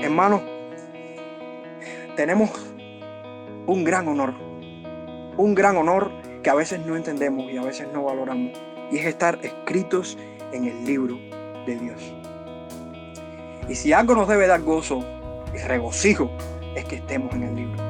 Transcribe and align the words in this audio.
Hermano, 0.00 0.42
tenemos 2.16 2.50
un 3.66 3.84
gran 3.84 4.08
honor, 4.08 4.34
un 5.36 5.54
gran 5.54 5.76
honor 5.76 6.10
que 6.42 6.50
a 6.50 6.54
veces 6.54 6.84
no 6.84 6.96
entendemos 6.96 7.50
y 7.50 7.56
a 7.56 7.62
veces 7.62 7.88
no 7.92 8.04
valoramos, 8.04 8.52
y 8.90 8.98
es 8.98 9.06
estar 9.06 9.38
escritos 9.42 10.18
en 10.52 10.64
el 10.64 10.84
libro 10.84 11.18
de 11.66 11.76
Dios. 11.76 12.14
Y 13.68 13.74
si 13.74 13.92
algo 13.92 14.14
nos 14.14 14.28
debe 14.28 14.46
dar 14.46 14.62
gozo 14.62 15.04
y 15.54 15.58
regocijo, 15.58 16.30
es 16.74 16.84
que 16.84 16.96
estemos 16.96 17.32
en 17.34 17.42
el 17.44 17.54
libro. 17.54 17.89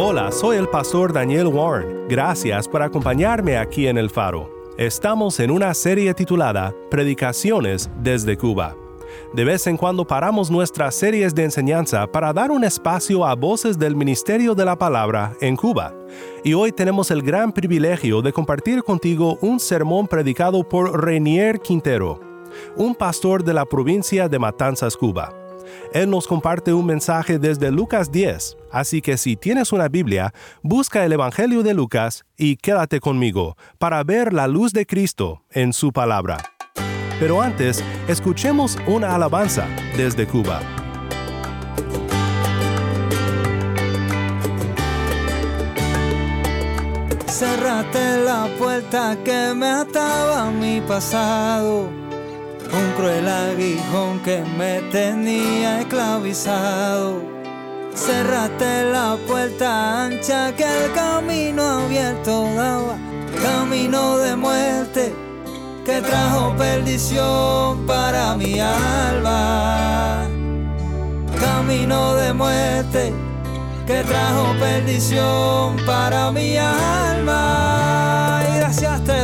Hola, 0.00 0.30
soy 0.30 0.56
el 0.58 0.68
pastor 0.68 1.12
Daniel 1.12 1.48
Warren. 1.48 2.06
Gracias 2.08 2.68
por 2.68 2.82
acompañarme 2.82 3.56
aquí 3.56 3.88
en 3.88 3.98
El 3.98 4.10
Faro. 4.10 4.48
Estamos 4.76 5.40
en 5.40 5.50
una 5.50 5.74
serie 5.74 6.14
titulada 6.14 6.72
Predicaciones 6.88 7.90
desde 8.00 8.36
Cuba. 8.36 8.76
De 9.34 9.44
vez 9.44 9.66
en 9.66 9.76
cuando 9.76 10.06
paramos 10.06 10.52
nuestras 10.52 10.94
series 10.94 11.34
de 11.34 11.42
enseñanza 11.42 12.06
para 12.06 12.32
dar 12.32 12.52
un 12.52 12.62
espacio 12.62 13.26
a 13.26 13.34
voces 13.34 13.76
del 13.76 13.96
Ministerio 13.96 14.54
de 14.54 14.64
la 14.64 14.78
Palabra 14.78 15.34
en 15.40 15.56
Cuba. 15.56 15.92
Y 16.44 16.54
hoy 16.54 16.70
tenemos 16.70 17.10
el 17.10 17.20
gran 17.20 17.50
privilegio 17.50 18.22
de 18.22 18.32
compartir 18.32 18.84
contigo 18.84 19.36
un 19.40 19.58
sermón 19.58 20.06
predicado 20.06 20.62
por 20.62 21.04
Renier 21.04 21.58
Quintero, 21.58 22.20
un 22.76 22.94
pastor 22.94 23.42
de 23.42 23.52
la 23.52 23.64
provincia 23.64 24.28
de 24.28 24.38
Matanzas, 24.38 24.96
Cuba. 24.96 25.47
Él 25.92 26.10
nos 26.10 26.26
comparte 26.26 26.72
un 26.72 26.86
mensaje 26.86 27.38
desde 27.38 27.70
Lucas 27.70 28.12
10, 28.12 28.56
así 28.70 29.00
que 29.00 29.16
si 29.16 29.36
tienes 29.36 29.72
una 29.72 29.88
Biblia, 29.88 30.32
busca 30.62 31.04
el 31.04 31.12
Evangelio 31.12 31.62
de 31.62 31.74
Lucas 31.74 32.24
y 32.36 32.56
quédate 32.56 33.00
conmigo 33.00 33.56
para 33.78 34.02
ver 34.04 34.32
la 34.32 34.46
luz 34.46 34.72
de 34.72 34.86
Cristo 34.86 35.44
en 35.50 35.72
su 35.72 35.92
palabra. 35.92 36.38
Pero 37.20 37.42
antes, 37.42 37.82
escuchemos 38.06 38.78
una 38.86 39.14
alabanza 39.14 39.66
desde 39.96 40.26
Cuba. 40.26 40.60
Cerrate 47.26 48.24
la 48.24 48.48
puerta 48.58 49.16
que 49.24 49.54
me 49.54 49.66
ataba 49.66 50.50
mi 50.50 50.80
pasado 50.80 52.07
un 52.72 52.92
cruel 52.96 53.28
aguijón 53.28 54.20
que 54.20 54.42
me 54.56 54.80
tenía 54.90 55.80
esclavizado. 55.80 57.22
Cerraste 57.94 58.84
la 58.92 59.16
puerta 59.26 60.04
ancha 60.04 60.54
que 60.54 60.64
el 60.64 60.92
camino 60.92 61.62
abierto 61.62 62.44
daba, 62.54 62.96
camino 63.42 64.18
de 64.18 64.36
muerte 64.36 65.12
que 65.84 66.02
trajo 66.02 66.54
perdición 66.56 67.86
para 67.86 68.36
mi 68.36 68.60
alma. 68.60 70.26
Camino 71.40 72.14
de 72.14 72.34
muerte 72.34 73.12
que 73.86 74.02
trajo 74.04 74.54
perdición 74.60 75.76
para 75.86 76.30
mi 76.30 76.58
alma. 76.58 78.42
Y 78.50 78.58
gracias 78.58 79.02
te 79.04 79.17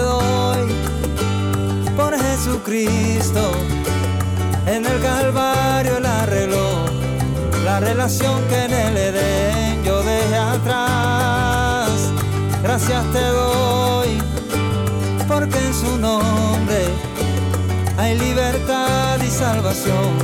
Jesucristo. 2.65 3.53
En 4.67 4.87
el 4.87 5.01
Calvario 5.03 5.99
él 5.99 6.07
arregló 6.07 6.87
la 7.65 7.81
relación 7.81 8.41
que 8.49 8.65
en 8.65 8.73
el 8.73 8.97
Edén 8.97 9.85
yo 9.85 10.03
dejé 10.03 10.37
atrás. 10.37 11.91
Gracias 12.63 13.05
te 13.13 13.21
doy, 13.21 14.23
porque 15.29 15.59
en 15.59 15.75
su 15.75 15.99
nombre 15.99 16.87
hay 17.99 18.19
libertad 18.19 19.21
y 19.23 19.31
salvación. 19.31 20.17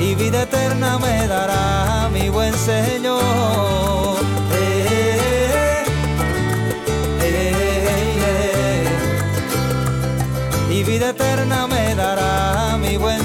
Y 0.00 0.14
vida 0.16 0.42
eterna 0.42 0.98
me 0.98 1.26
dará 1.26 2.10
mi 2.12 2.28
buen 2.28 2.52
Señor. 2.54 4.33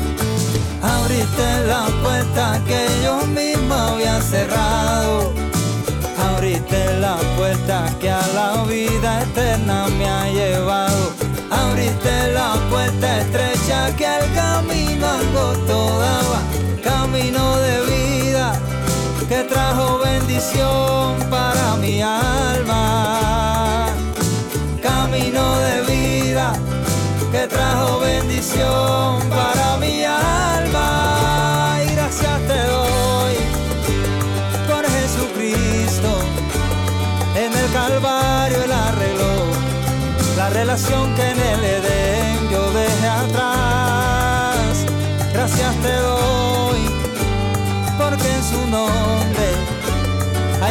Abriste 0.83 1.67
la 1.67 1.85
puerta 2.03 2.59
que 2.67 2.87
yo 3.05 3.21
mismo 3.27 3.75
había 3.75 4.19
cerrado. 4.23 5.35
Abriste 6.31 6.99
la 7.01 7.19
puerta 7.37 7.95
que 8.01 8.11
a 8.11 8.27
la 8.35 8.65
vida 8.65 9.23
eterna 9.23 9.87
me 9.99 10.09
ha 10.09 10.31
llevado. 10.31 11.13
Abriste 11.51 12.33
la 12.33 12.55
puerta 12.71 13.21
estrecha 13.21 13.95
que 13.99 14.07
al 14.07 14.33
camino 14.33 15.07
angosto 15.07 15.99
daba 15.99 16.41
camino 16.83 17.59
de 17.59 17.81
vida 17.85 18.59
que 19.29 19.45
bendición 20.39 21.19
para 21.31 21.77
mi. 21.77 22.28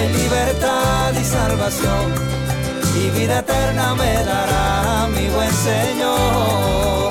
Libertad 0.05 1.13
y 1.19 1.23
salvación 1.23 2.13
y 2.95 3.09
vida 3.11 3.39
eterna 3.39 3.95
me 3.95 4.13
dará 4.23 5.07
mi 5.07 5.29
buen 5.29 5.51
Señor. 5.51 7.06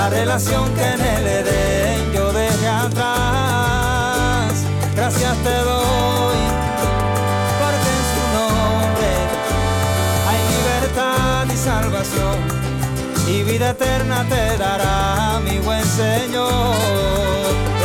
La 0.00 0.08
relación 0.08 0.64
que 0.76 0.86
en 0.96 1.00
el 1.16 1.26
Edén 1.26 2.12
yo 2.14 2.32
dejé 2.32 2.68
atrás. 2.68 4.52
Gracias 4.96 5.36
te 5.46 5.56
doy 5.70 6.40
porque 7.60 7.88
en 7.98 8.04
su 8.12 8.22
nombre 8.38 9.10
hay 10.30 10.40
libertad 10.56 11.44
y 11.54 11.56
salvación 11.70 12.36
y 13.28 13.42
vida 13.42 13.70
eterna 13.76 14.24
te 14.32 14.56
dará 14.56 15.38
mi 15.46 15.58
buen 15.58 15.84
Señor. 15.84 17.79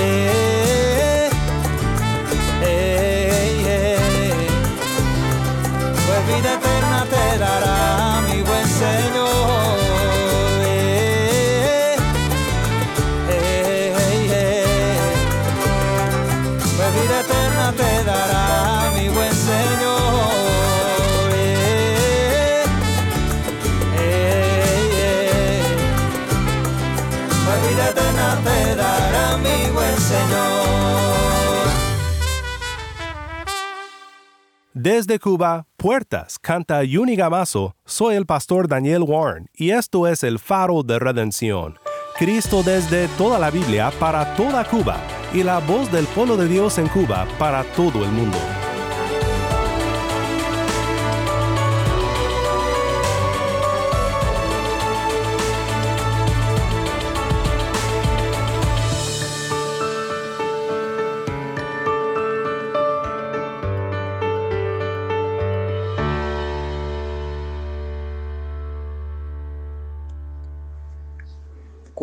Desde 34.86 35.18
Cuba, 35.18 35.66
Puertas, 35.78 36.38
canta 36.38 36.84
Yuni 36.84 37.16
Gamazo, 37.16 37.76
soy 37.86 38.14
el 38.14 38.28
pastor 38.28 38.68
Daniel 38.68 39.02
Warren 39.02 39.50
y 39.52 39.72
esto 39.72 40.06
es 40.06 40.24
el 40.24 40.38
faro 40.38 40.84
de 40.84 41.00
redención. 41.00 41.80
Cristo 42.16 42.62
desde 42.62 43.08
toda 43.18 43.40
la 43.40 43.50
Biblia 43.50 43.92
para 44.00 44.36
toda 44.36 44.64
Cuba 44.64 45.00
y 45.34 45.42
la 45.42 45.58
voz 45.58 45.92
del 45.92 46.06
pueblo 46.06 46.38
de 46.38 46.48
Dios 46.48 46.78
en 46.78 46.88
Cuba 46.88 47.28
para 47.40 47.64
todo 47.76 48.06
el 48.06 48.12
mundo. 48.12 48.38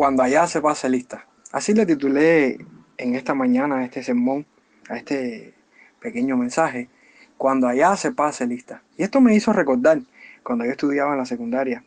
Cuando 0.03 0.21
allá 0.21 0.47
se 0.47 0.59
pase 0.59 0.89
lista. 0.89 1.27
Así 1.53 1.73
le 1.73 1.85
titulé 1.85 2.57
en 2.97 3.15
esta 3.15 3.33
mañana 3.33 3.85
este 3.85 4.03
sermón, 4.03 4.45
a 4.89 4.97
este 4.97 5.53
pequeño 6.01 6.35
mensaje, 6.35 6.89
cuando 7.37 7.69
allá 7.69 7.95
se 7.95 8.11
pase 8.11 8.45
lista. 8.45 8.81
Y 8.97 9.03
esto 9.03 9.21
me 9.21 9.33
hizo 9.33 9.53
recordar 9.53 10.01
cuando 10.43 10.65
yo 10.65 10.71
estudiaba 10.71 11.13
en 11.13 11.19
la 11.19 11.25
secundaria, 11.25 11.85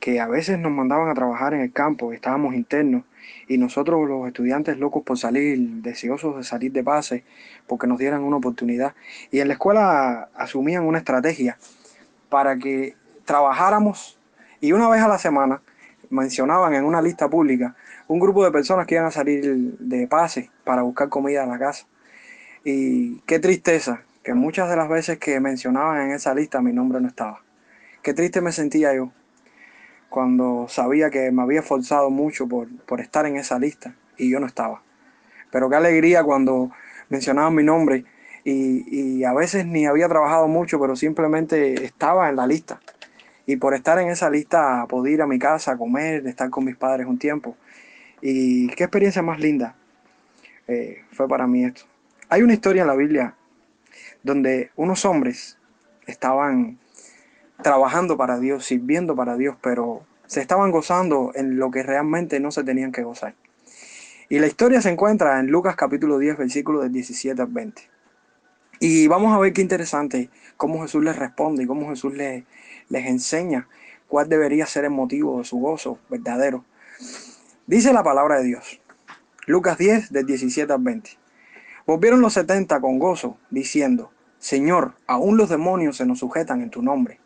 que 0.00 0.18
a 0.18 0.26
veces 0.26 0.58
nos 0.58 0.72
mandaban 0.72 1.08
a 1.08 1.14
trabajar 1.14 1.54
en 1.54 1.60
el 1.60 1.72
campo, 1.72 2.12
estábamos 2.12 2.56
internos, 2.56 3.04
y 3.46 3.58
nosotros 3.58 4.08
los 4.08 4.26
estudiantes 4.26 4.78
locos 4.78 5.04
por 5.04 5.16
salir, 5.16 5.56
deseosos 5.82 6.36
de 6.38 6.42
salir 6.42 6.72
de 6.72 6.82
pase, 6.82 7.22
porque 7.68 7.86
nos 7.86 8.00
dieran 8.00 8.24
una 8.24 8.38
oportunidad. 8.38 8.96
Y 9.30 9.38
en 9.38 9.46
la 9.46 9.54
escuela 9.54 10.30
asumían 10.34 10.82
una 10.82 10.98
estrategia 10.98 11.58
para 12.28 12.56
que 12.56 12.96
trabajáramos 13.24 14.18
y 14.60 14.72
una 14.72 14.88
vez 14.88 15.00
a 15.00 15.06
la 15.06 15.18
semana 15.18 15.62
mencionaban 16.12 16.74
en 16.74 16.84
una 16.84 17.02
lista 17.02 17.28
pública 17.28 17.74
un 18.06 18.20
grupo 18.20 18.44
de 18.44 18.50
personas 18.50 18.86
que 18.86 18.94
iban 18.94 19.06
a 19.06 19.10
salir 19.10 19.76
de 19.78 20.06
pase 20.06 20.50
para 20.64 20.82
buscar 20.82 21.08
comida 21.08 21.42
a 21.42 21.46
la 21.46 21.58
casa. 21.58 21.86
Y 22.64 23.20
qué 23.20 23.38
tristeza 23.38 24.02
que 24.22 24.34
muchas 24.34 24.68
de 24.68 24.76
las 24.76 24.88
veces 24.88 25.18
que 25.18 25.40
mencionaban 25.40 26.02
en 26.02 26.12
esa 26.12 26.34
lista 26.34 26.60
mi 26.60 26.72
nombre 26.72 27.00
no 27.00 27.08
estaba. 27.08 27.40
Qué 28.02 28.14
triste 28.14 28.40
me 28.40 28.52
sentía 28.52 28.94
yo 28.94 29.10
cuando 30.10 30.66
sabía 30.68 31.10
que 31.10 31.30
me 31.32 31.42
había 31.42 31.60
esforzado 31.60 32.10
mucho 32.10 32.46
por, 32.46 32.68
por 32.84 33.00
estar 33.00 33.24
en 33.26 33.36
esa 33.36 33.58
lista 33.58 33.94
y 34.18 34.30
yo 34.30 34.38
no 34.38 34.46
estaba. 34.46 34.82
Pero 35.50 35.70
qué 35.70 35.76
alegría 35.76 36.22
cuando 36.22 36.70
mencionaban 37.08 37.54
mi 37.54 37.62
nombre 37.62 38.04
y, 38.44 39.18
y 39.18 39.24
a 39.24 39.32
veces 39.32 39.64
ni 39.64 39.86
había 39.86 40.08
trabajado 40.08 40.48
mucho, 40.48 40.78
pero 40.78 40.96
simplemente 40.96 41.84
estaba 41.84 42.28
en 42.28 42.36
la 42.36 42.46
lista. 42.46 42.80
Y 43.46 43.56
por 43.56 43.74
estar 43.74 43.98
en 43.98 44.08
esa 44.08 44.30
lista 44.30 44.86
podía 44.88 45.14
ir 45.14 45.22
a 45.22 45.26
mi 45.26 45.38
casa 45.38 45.72
a 45.72 45.76
comer, 45.76 46.26
estar 46.26 46.50
con 46.50 46.64
mis 46.64 46.76
padres 46.76 47.06
un 47.06 47.18
tiempo. 47.18 47.56
Y 48.20 48.68
qué 48.68 48.84
experiencia 48.84 49.22
más 49.22 49.40
linda 49.40 49.74
eh, 50.68 51.02
fue 51.10 51.28
para 51.28 51.46
mí 51.46 51.64
esto. 51.64 51.82
Hay 52.28 52.42
una 52.42 52.52
historia 52.54 52.82
en 52.82 52.88
la 52.88 52.94
Biblia 52.94 53.34
donde 54.22 54.70
unos 54.76 55.04
hombres 55.04 55.58
estaban 56.06 56.78
trabajando 57.62 58.16
para 58.16 58.38
Dios, 58.38 58.64
sirviendo 58.64 59.16
para 59.16 59.36
Dios, 59.36 59.56
pero 59.60 60.06
se 60.26 60.40
estaban 60.40 60.70
gozando 60.70 61.32
en 61.34 61.58
lo 61.58 61.70
que 61.70 61.82
realmente 61.82 62.40
no 62.40 62.50
se 62.50 62.64
tenían 62.64 62.92
que 62.92 63.02
gozar. 63.02 63.34
Y 64.28 64.38
la 64.38 64.46
historia 64.46 64.80
se 64.80 64.90
encuentra 64.90 65.38
en 65.40 65.48
Lucas 65.48 65.76
capítulo 65.76 66.18
10, 66.18 66.38
versículo 66.38 66.80
del 66.80 66.92
17 66.92 67.42
al 67.42 67.48
20. 67.48 67.82
Y 68.80 69.06
vamos 69.06 69.32
a 69.34 69.38
ver 69.38 69.52
qué 69.52 69.60
interesante 69.60 70.30
cómo 70.56 70.82
Jesús 70.82 71.04
les 71.04 71.16
responde 71.16 71.64
y 71.64 71.66
cómo 71.66 71.90
Jesús 71.90 72.14
les, 72.14 72.44
les 72.92 73.06
enseña 73.06 73.68
cuál 74.06 74.28
debería 74.28 74.66
ser 74.66 74.84
el 74.84 74.90
motivo 74.90 75.38
de 75.38 75.44
su 75.44 75.58
gozo 75.58 75.98
verdadero. 76.10 76.62
Dice 77.66 77.90
la 77.94 78.02
palabra 78.02 78.36
de 78.36 78.44
Dios. 78.44 78.82
Lucas 79.46 79.78
10, 79.78 80.12
del 80.12 80.26
17 80.26 80.70
al 80.70 80.82
20. 80.82 81.10
Volvieron 81.86 82.20
los 82.20 82.34
setenta 82.34 82.82
con 82.82 82.98
gozo, 82.98 83.38
diciendo, 83.48 84.12
Señor, 84.38 84.92
aún 85.06 85.38
los 85.38 85.48
demonios 85.48 85.96
se 85.96 86.04
nos 86.04 86.18
sujetan 86.18 86.60
en 86.60 86.68
tu 86.68 86.82
nombre. 86.82 87.18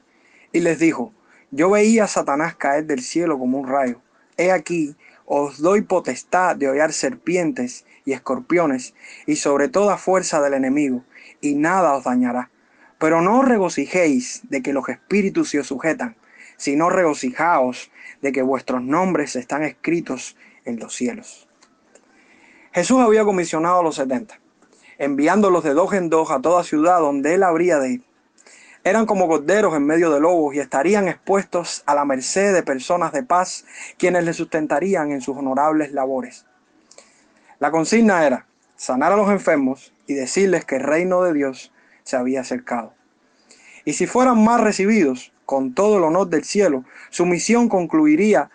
Y 0.52 0.60
les 0.60 0.78
dijo, 0.78 1.12
yo 1.50 1.68
veía 1.68 2.04
a 2.04 2.08
Satanás 2.08 2.54
caer 2.54 2.86
del 2.86 3.02
cielo 3.02 3.36
como 3.36 3.58
un 3.58 3.66
rayo. 3.66 4.00
He 4.36 4.52
aquí, 4.52 4.94
os 5.24 5.60
doy 5.60 5.82
potestad 5.82 6.54
de 6.54 6.68
hollar 6.68 6.92
serpientes 6.92 7.84
y 8.04 8.12
escorpiones, 8.12 8.94
y 9.26 9.34
sobre 9.34 9.68
toda 9.68 9.98
fuerza 9.98 10.40
del 10.40 10.54
enemigo, 10.54 11.02
y 11.40 11.56
nada 11.56 11.94
os 11.94 12.04
dañará. 12.04 12.50
Pero 12.98 13.20
no 13.20 13.42
regocijéis 13.42 14.42
de 14.48 14.62
que 14.62 14.72
los 14.72 14.88
espíritus 14.88 15.50
se 15.50 15.60
os 15.60 15.66
sujetan, 15.66 16.16
sino 16.56 16.90
regocijaos 16.90 17.90
de 18.22 18.32
que 18.32 18.42
vuestros 18.42 18.82
nombres 18.82 19.36
están 19.36 19.62
escritos 19.62 20.36
en 20.64 20.78
los 20.78 20.94
cielos. 20.94 21.48
Jesús 22.72 23.00
había 23.00 23.24
comisionado 23.24 23.80
a 23.80 23.82
los 23.82 23.96
setenta, 23.96 24.40
enviándolos 24.98 25.64
de 25.64 25.74
dos 25.74 25.92
en 25.92 26.10
dos 26.10 26.30
a 26.30 26.40
toda 26.40 26.64
ciudad 26.64 27.00
donde 27.00 27.34
él 27.34 27.42
habría 27.42 27.78
de 27.78 27.92
ir. 27.92 28.04
Eran 28.84 29.04
como 29.04 29.26
corderos 29.26 29.74
en 29.74 29.84
medio 29.84 30.10
de 30.10 30.20
lobos 30.20 30.54
y 30.54 30.60
estarían 30.60 31.08
expuestos 31.08 31.82
a 31.86 31.94
la 31.94 32.04
merced 32.04 32.54
de 32.54 32.62
personas 32.62 33.12
de 33.12 33.24
paz, 33.24 33.64
quienes 33.98 34.24
les 34.24 34.36
sustentarían 34.36 35.10
en 35.10 35.20
sus 35.20 35.36
honorables 35.36 35.92
labores. 35.92 36.46
La 37.58 37.70
consigna 37.70 38.26
era 38.26 38.46
sanar 38.76 39.12
a 39.12 39.16
los 39.16 39.30
enfermos 39.30 39.92
y 40.06 40.14
decirles 40.14 40.64
que 40.64 40.76
el 40.76 40.84
reino 40.84 41.22
de 41.22 41.32
Dios 41.32 41.72
se 42.06 42.16
había 42.16 42.40
acercado. 42.40 42.94
Y 43.84 43.92
si 43.92 44.06
fueran 44.06 44.42
más 44.42 44.60
recibidos 44.60 45.32
con 45.44 45.74
todo 45.74 45.98
el 45.98 46.04
honor 46.04 46.28
del 46.28 46.44
cielo, 46.44 46.84
su 47.10 47.26
misión 47.26 47.68
concluiría 47.68 48.50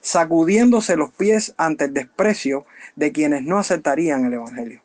sacudiéndose 0.00 0.96
los 0.96 1.10
pies 1.10 1.54
ante 1.56 1.84
el 1.84 1.94
desprecio 1.94 2.66
de 2.96 3.12
quienes 3.12 3.42
no 3.42 3.58
aceptarían 3.58 4.24
el 4.24 4.34
Evangelio. 4.34 4.82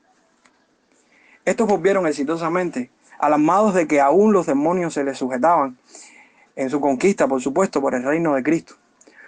Estos 1.45 1.67
volvieron 1.67 2.07
exitosamente, 2.07 2.91
alarmados 3.19 3.73
de 3.73 3.87
que 3.87 4.01
aún 4.01 4.33
los 4.33 4.45
demonios 4.45 4.93
se 4.93 5.03
les 5.03 5.17
sujetaban 5.17 5.77
en 6.55 6.69
su 6.69 6.79
conquista, 6.79 7.27
por 7.27 7.41
supuesto, 7.41 7.81
por 7.81 7.95
el 7.95 8.03
reino 8.03 8.35
de 8.35 8.43
Cristo. 8.43 8.75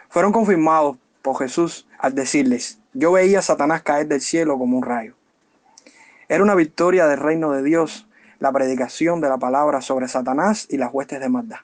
Fueron 0.09 0.31
confirmados 0.31 0.97
por 1.21 1.37
Jesús 1.37 1.87
al 1.97 2.13
decirles, 2.13 2.79
yo 2.93 3.13
veía 3.13 3.39
a 3.39 3.41
Satanás 3.41 3.83
caer 3.83 4.07
del 4.07 4.21
cielo 4.21 4.57
como 4.57 4.77
un 4.77 4.83
rayo. 4.83 5.15
Era 6.27 6.43
una 6.43 6.55
victoria 6.55 7.07
del 7.07 7.19
reino 7.19 7.51
de 7.51 7.63
Dios 7.63 8.07
la 8.41 8.51
predicación 8.51 9.21
de 9.21 9.29
la 9.29 9.37
palabra 9.37 9.81
sobre 9.81 10.07
Satanás 10.07 10.67
y 10.69 10.77
las 10.77 10.91
huestes 10.91 11.19
de 11.19 11.29
maldad. 11.29 11.59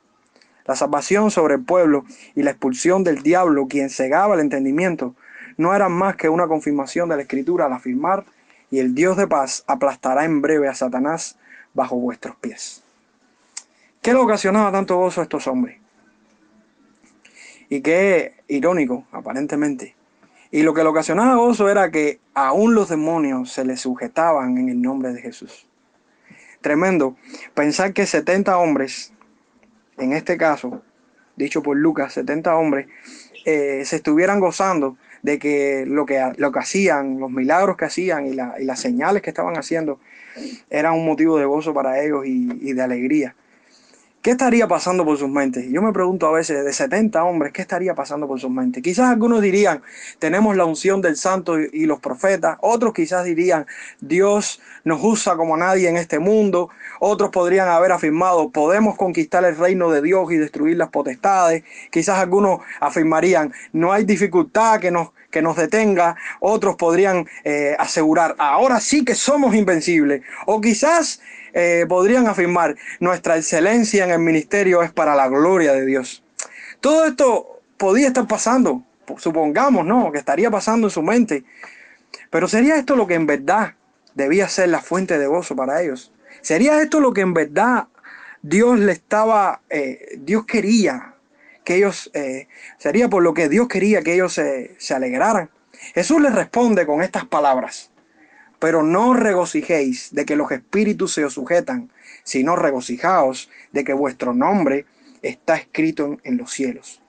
La 0.65 0.75
salvación 0.75 1.31
sobre 1.31 1.55
el 1.55 1.63
pueblo 1.63 2.05
y 2.36 2.43
la 2.43 2.51
expulsión 2.51 3.03
del 3.03 3.24
diablo, 3.24 3.67
quien 3.67 3.89
cegaba 3.89 4.36
el 4.36 4.41
entendimiento, 4.41 5.15
no 5.57 5.74
eran 5.74 5.91
más 5.91 6.15
que 6.15 6.29
una 6.29 6.48
confirmación 6.48 7.10
de 7.10 7.15
la 7.15 7.24
escritura 7.24 7.65
al 7.65 7.74
afirmar, 7.74 8.25
y 8.69 8.77
el 8.77 8.93
Dios 8.93 9.17
de 9.17 9.27
paz 9.27 9.63
aplastará 9.65 10.24
en 10.25 10.41
breve 10.41 10.67
a 10.67 10.75
Satanás 10.75 11.39
bajo 11.74 11.96
vuestros 11.96 12.36
pies. 12.36 12.84
¿Qué 14.03 14.13
le 14.13 14.19
ocasionaba 14.19 14.72
tanto 14.72 14.98
gozo 14.98 15.22
a 15.22 15.24
estos 15.24 15.48
hombres? 15.48 15.79
Y 17.69 17.81
qué 17.81 18.36
irónico, 18.48 19.05
aparentemente. 19.12 19.96
Y 20.51 20.62
lo 20.62 20.75
que 20.75 20.84
le 20.84 20.89
ocasionaba 20.89 21.36
gozo 21.36 21.69
era 21.69 21.89
que 21.89 22.19
aún 22.36 22.75
los 22.75 22.89
demonios 22.89 23.51
se 23.51 23.65
les 23.65 23.81
sujetaban 23.81 24.60
en 24.60 24.69
el 24.69 24.79
nombre 24.79 25.12
de 25.12 25.22
Jesús. 25.22 25.67
Tremendo. 26.67 27.15
Pensar 27.53 27.93
que 27.93 28.05
70 28.05 28.57
hombres, 28.57 29.13
en 29.97 30.12
este 30.12 30.36
caso, 30.36 30.81
dicho 31.38 31.63
por 31.63 31.77
Lucas, 31.77 32.12
70 32.12 32.57
hombres, 32.57 32.88
eh, 33.45 33.83
se 33.86 33.95
estuvieran 33.95 34.41
gozando 34.41 34.97
de 35.21 35.39
que 35.39 35.86
lo 35.88 36.05
que, 36.05 36.33
lo 36.36 36.51
que 36.51 36.59
hacían, 36.59 37.21
los 37.21 37.31
milagros 37.31 37.77
que 37.77 37.86
hacían 37.86 38.27
y, 38.27 38.31
y 38.31 38.65
las 38.65 38.81
señales 38.81 39.21
que 39.21 39.29
estaban 39.29 39.55
haciendo, 39.55 40.01
eran 40.69 40.95
un 40.95 41.05
motivo 41.05 41.39
de 41.39 41.45
gozo 41.45 41.74
para 41.74 42.03
ellos 42.03 42.25
y 42.25 42.74
de 42.74 42.81
alegría. 42.81 43.33
¿Qué 44.27 44.31
estaría 44.31 44.67
pasando 44.67 45.05
por 45.05 45.17
sus 45.17 45.29
mentes? 45.29 45.69
Yo 45.72 45.81
me 45.81 45.93
pregunto 45.93 46.27
a 46.27 46.34
veces, 46.34 46.65
de 46.65 46.74
70 46.74 47.24
hombres, 47.24 47.53
¿qué 47.53 47.62
estaría 47.62 47.96
pasando 47.96 48.27
por 48.27 48.41
sus 48.41 48.51
mentes? 48.51 48.84
Quizás 48.84 49.10
algunos 49.10 49.41
dirían, 49.41 49.81
tenemos 50.19 50.57
la 50.57 50.65
unción 50.65 51.01
del 51.01 51.15
santo 51.15 51.57
y, 51.57 51.86
los 51.86 52.01
profetas. 52.01 52.57
Otros 52.60 52.93
quizás 52.93 53.24
dirían, 53.24 53.65
Dios 54.01 54.60
nos 54.84 55.00
usa 55.01 55.38
como 55.38 55.55
nadie 55.55 55.88
en 55.88 55.96
este 55.96 56.19
mundo. 56.19 56.67
Otros 57.00 57.29
podrían 57.29 57.69
haber 57.69 57.93
afirmado, 57.93 58.50
podemos 58.50 58.98
conquistar 58.98 59.46
el 59.46 59.55
reino 59.55 59.89
de 59.91 60.01
Dios 60.01 60.29
y 60.34 60.36
destruir 60.36 60.75
las 60.75 60.89
potestades. 60.89 61.63
Quizás 61.89 62.19
algunos 62.19 62.60
afirmarían, 62.81 63.53
no 63.72 63.93
hay 63.93 64.03
dificultad 64.03 64.81
que 64.81 64.91
nos, 64.91 65.12
que 65.31 65.41
nos 65.41 65.55
detenga. 65.55 66.17
Otros 66.41 66.75
podrían 66.75 67.27
eh, 67.46 67.77
asegurar, 67.79 68.36
ahora 68.39 68.81
sí 68.81 69.05
que 69.05 69.15
somos 69.15 69.55
invencibles. 69.55 70.22
O 70.48 70.60
quizás 70.60 71.22
eh, 71.59 71.87
podrían 71.89 72.27
afirmar, 72.27 72.75
nuestra 72.99 73.35
excelencia 73.35 74.05
en 74.05 74.11
el 74.11 74.19
ministerio 74.19 74.83
es 74.83 74.91
para 74.91 75.15
la 75.15 75.27
gloria 75.27 75.73
de 75.73 75.87
Dios. 75.87 76.23
Todo 76.81 77.05
esto 77.05 77.61
podía 77.77 78.09
estar 78.09 78.27
pasando, 78.27 78.83
supongamos, 79.17 79.83
¿no? 79.83 80.11
Que 80.11 80.19
estaría 80.19 80.51
pasando 80.51 80.85
en 80.85 80.91
su 80.91 81.01
mente. 81.01 81.45
Pero 82.29 82.47
¿sería 82.47 82.75
esto 82.75 82.95
lo 82.95 83.07
que 83.07 83.15
en 83.15 83.25
verdad 83.25 83.73
debía 84.13 84.47
ser 84.47 84.69
la 84.69 84.81
fuente 84.81 85.17
de 85.17 85.25
gozo 85.25 85.55
para 85.55 85.81
ellos? 85.81 86.11
¿Sería 86.41 86.79
esto 86.79 86.99
lo 86.99 87.11
que 87.11 87.21
en 87.21 87.33
verdad 87.33 87.87
Dios 88.43 88.77
le 88.77 88.91
estaba, 88.91 89.61
eh, 89.71 90.15
Dios 90.19 90.45
quería 90.45 91.15
que 91.63 91.77
ellos, 91.77 92.11
eh, 92.13 92.47
sería 92.77 93.09
por 93.09 93.23
lo 93.23 93.33
que 93.33 93.49
Dios 93.49 93.67
quería 93.67 94.03
que 94.03 94.13
ellos 94.13 94.33
se 94.33 94.93
alegraran? 94.93 95.49
Jesús 95.95 96.21
les 96.21 96.35
responde 96.35 96.85
con 96.85 97.01
estas 97.01 97.25
palabras. 97.25 97.89
Pero 98.59 98.83
no 98.83 99.13
regocijéis 99.13 100.13
de 100.13 100.25
que 100.25 100.35
los 100.35 100.51
espíritus 100.51 101.13
se 101.13 101.25
os 101.25 101.33
sujetan, 101.33 101.91
sino 102.23 102.55
regocijaos 102.55 103.49
de 103.71 103.83
que 103.83 103.93
vuestro 103.93 104.33
nombre 104.33 104.85
está 105.21 105.55
escrito 105.55 106.17
en, 106.23 106.37
los 106.37 106.51
cielos. 106.51 107.01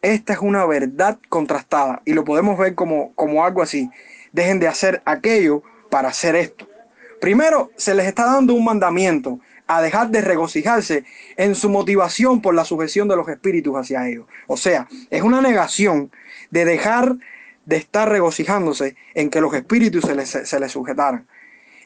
Esta 0.00 0.32
es 0.32 0.38
una 0.40 0.66
verdad 0.66 1.18
contrastada 1.28 2.02
y 2.04 2.12
lo 2.14 2.24
podemos 2.24 2.58
ver 2.58 2.74
como, 2.74 3.12
como 3.14 3.44
algo 3.44 3.62
así. 3.62 3.90
Dejen 4.32 4.58
de 4.58 4.68
hacer 4.68 5.02
aquello 5.04 5.62
para 5.90 6.08
hacer 6.08 6.34
esto. 6.36 6.66
Primero, 7.20 7.70
se 7.76 7.94
les 7.94 8.06
está 8.06 8.24
dando 8.24 8.54
un 8.54 8.64
mandamiento 8.64 9.38
a 9.66 9.80
dejar 9.80 10.10
de 10.10 10.20
regocijarse 10.20 11.04
en 11.36 11.54
su 11.54 11.70
motivación 11.70 12.42
por 12.42 12.54
la 12.54 12.64
sujeción 12.64 13.08
de 13.08 13.16
los 13.16 13.28
espíritus 13.28 13.76
hacia 13.76 14.08
ellos. 14.08 14.26
O 14.46 14.56
sea, 14.56 14.88
es 15.10 15.22
una 15.22 15.40
negación 15.40 16.10
de 16.50 16.64
dejar 16.64 17.16
de 17.64 17.76
estar 17.76 18.08
regocijándose 18.08 18.96
en 19.14 19.30
que 19.30 19.40
los 19.40 19.54
espíritus 19.54 20.04
se 20.04 20.14
les, 20.14 20.28
se 20.28 20.68
sujetaran. 20.68 21.26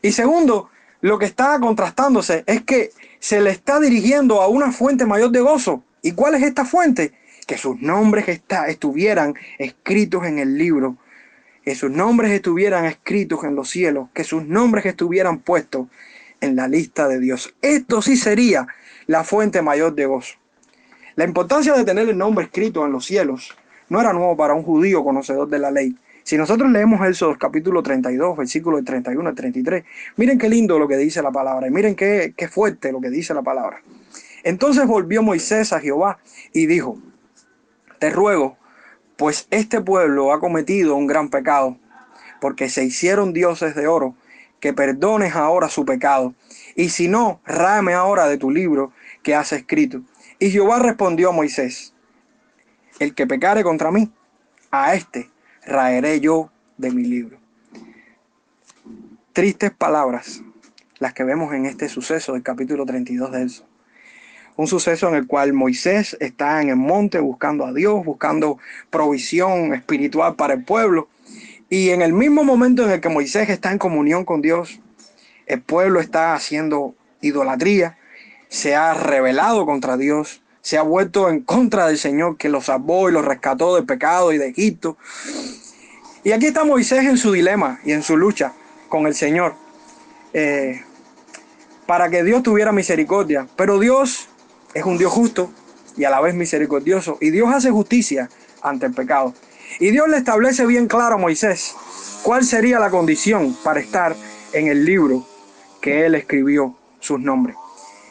Y 0.02 0.12
segundo, 0.12 0.70
lo 1.00 1.18
que 1.18 1.26
está 1.26 1.58
contrastándose 1.60 2.44
es 2.46 2.62
que 2.62 2.90
se 3.18 3.40
le 3.40 3.50
está 3.50 3.80
dirigiendo 3.80 4.40
a 4.40 4.48
una 4.48 4.72
fuente 4.72 5.06
mayor 5.06 5.30
de 5.30 5.40
gozo. 5.40 5.84
¿Y 6.02 6.12
cuál 6.12 6.34
es 6.34 6.42
esta 6.42 6.64
fuente? 6.64 7.12
Que 7.46 7.58
sus 7.58 7.80
nombres 7.80 8.28
está, 8.28 8.68
estuvieran 8.68 9.34
escritos 9.58 10.24
en 10.24 10.38
el 10.38 10.56
libro, 10.56 10.96
que 11.64 11.74
sus 11.74 11.90
nombres 11.90 12.30
estuvieran 12.32 12.84
escritos 12.84 13.44
en 13.44 13.54
los 13.54 13.68
cielos, 13.68 14.08
que 14.14 14.24
sus 14.24 14.44
nombres 14.46 14.86
estuvieran 14.86 15.38
puestos 15.38 15.88
en 16.40 16.56
la 16.56 16.68
lista 16.68 17.08
de 17.08 17.20
Dios. 17.20 17.54
Esto 17.62 18.02
sí 18.02 18.16
sería 18.16 18.66
la 19.06 19.24
fuente 19.24 19.62
mayor 19.62 19.94
de 19.94 20.06
gozo. 20.06 20.34
La 21.16 21.24
importancia 21.24 21.72
de 21.74 21.84
tener 21.84 22.08
el 22.08 22.18
nombre 22.18 22.44
escrito 22.44 22.84
en 22.84 22.92
los 22.92 23.06
cielos 23.06 23.56
no 23.88 24.00
era 24.00 24.12
nuevo 24.12 24.36
para 24.36 24.54
un 24.54 24.62
judío 24.62 25.04
conocedor 25.04 25.48
de 25.48 25.58
la 25.58 25.70
ley. 25.70 25.96
Si 26.22 26.36
nosotros 26.36 26.70
leemos 26.70 27.06
Éxodo 27.06 27.36
capítulo 27.38 27.82
32, 27.82 28.36
versículos 28.36 28.84
31 28.84 29.28
al 29.28 29.34
33, 29.34 29.84
miren 30.16 30.38
qué 30.38 30.48
lindo 30.48 30.78
lo 30.78 30.88
que 30.88 30.96
dice 30.96 31.22
la 31.22 31.30
palabra 31.30 31.68
y 31.68 31.70
miren 31.70 31.94
qué, 31.94 32.34
qué 32.36 32.48
fuerte 32.48 32.90
lo 32.90 33.00
que 33.00 33.10
dice 33.10 33.32
la 33.32 33.42
palabra. 33.42 33.80
Entonces 34.42 34.86
volvió 34.86 35.22
Moisés 35.22 35.72
a 35.72 35.80
Jehová 35.80 36.18
y 36.52 36.66
dijo, 36.66 36.98
te 37.98 38.10
ruego, 38.10 38.56
pues 39.16 39.46
este 39.50 39.80
pueblo 39.80 40.32
ha 40.32 40.40
cometido 40.40 40.94
un 40.94 41.06
gran 41.06 41.30
pecado, 41.30 41.76
porque 42.40 42.68
se 42.68 42.84
hicieron 42.84 43.32
dioses 43.32 43.74
de 43.74 43.86
oro, 43.86 44.14
que 44.60 44.72
perdones 44.72 45.34
ahora 45.34 45.68
su 45.68 45.84
pecado, 45.84 46.34
y 46.74 46.90
si 46.90 47.08
no, 47.08 47.40
rame 47.44 47.94
ahora 47.94 48.26
de 48.28 48.36
tu 48.36 48.50
libro 48.50 48.92
que 49.22 49.34
has 49.34 49.52
escrito. 49.52 50.02
Y 50.38 50.50
Jehová 50.50 50.78
respondió 50.78 51.30
a 51.30 51.32
Moisés, 51.32 51.94
el 52.98 53.14
que 53.14 53.26
pecare 53.26 53.62
contra 53.62 53.90
mí, 53.90 54.10
a 54.70 54.94
este 54.94 55.30
raeré 55.64 56.20
yo 56.20 56.50
de 56.76 56.90
mi 56.90 57.04
libro. 57.04 57.38
Tristes 59.32 59.70
palabras 59.70 60.42
las 60.98 61.12
que 61.12 61.24
vemos 61.24 61.52
en 61.52 61.66
este 61.66 61.88
suceso 61.88 62.32
del 62.32 62.42
capítulo 62.42 62.86
32 62.86 63.32
de 63.32 63.42
Éxodo. 63.42 63.68
Un 64.56 64.66
suceso 64.66 65.08
en 65.08 65.16
el 65.16 65.26
cual 65.26 65.52
Moisés 65.52 66.16
está 66.20 66.62
en 66.62 66.70
el 66.70 66.76
monte 66.76 67.20
buscando 67.20 67.66
a 67.66 67.72
Dios, 67.72 68.02
buscando 68.04 68.58
provisión 68.90 69.74
espiritual 69.74 70.34
para 70.34 70.54
el 70.54 70.64
pueblo. 70.64 71.08
Y 71.68 71.90
en 71.90 72.00
el 72.00 72.14
mismo 72.14 72.44
momento 72.44 72.84
en 72.84 72.92
el 72.92 73.00
que 73.00 73.10
Moisés 73.10 73.50
está 73.50 73.72
en 73.72 73.78
comunión 73.78 74.24
con 74.24 74.40
Dios, 74.40 74.80
el 75.46 75.60
pueblo 75.60 76.00
está 76.00 76.34
haciendo 76.34 76.94
idolatría, 77.20 77.98
se 78.48 78.74
ha 78.74 78.94
rebelado 78.94 79.66
contra 79.66 79.98
Dios, 79.98 80.42
se 80.66 80.76
ha 80.76 80.82
vuelto 80.82 81.28
en 81.28 81.42
contra 81.42 81.86
del 81.86 81.96
Señor 81.96 82.36
que 82.36 82.48
lo 82.48 82.60
salvó 82.60 83.08
y 83.08 83.12
lo 83.12 83.22
rescató 83.22 83.76
del 83.76 83.84
pecado 83.84 84.32
y 84.32 84.38
de 84.38 84.48
Egipto. 84.48 84.96
Y 86.24 86.32
aquí 86.32 86.46
está 86.46 86.64
Moisés 86.64 87.04
en 87.04 87.16
su 87.18 87.30
dilema 87.30 87.78
y 87.84 87.92
en 87.92 88.02
su 88.02 88.16
lucha 88.16 88.52
con 88.88 89.06
el 89.06 89.14
Señor 89.14 89.54
eh, 90.32 90.82
para 91.86 92.10
que 92.10 92.24
Dios 92.24 92.42
tuviera 92.42 92.72
misericordia. 92.72 93.46
Pero 93.54 93.78
Dios 93.78 94.26
es 94.74 94.84
un 94.84 94.98
Dios 94.98 95.12
justo 95.12 95.52
y 95.96 96.02
a 96.02 96.10
la 96.10 96.20
vez 96.20 96.34
misericordioso. 96.34 97.16
Y 97.20 97.30
Dios 97.30 97.48
hace 97.54 97.70
justicia 97.70 98.28
ante 98.60 98.86
el 98.86 98.92
pecado. 98.92 99.34
Y 99.78 99.92
Dios 99.92 100.08
le 100.08 100.16
establece 100.16 100.66
bien 100.66 100.88
claro 100.88 101.14
a 101.14 101.18
Moisés 101.18 101.76
cuál 102.24 102.44
sería 102.44 102.80
la 102.80 102.90
condición 102.90 103.56
para 103.62 103.78
estar 103.78 104.16
en 104.52 104.66
el 104.66 104.84
libro 104.84 105.24
que 105.80 106.06
él 106.06 106.16
escribió 106.16 106.76
sus 106.98 107.20
nombres. 107.20 107.54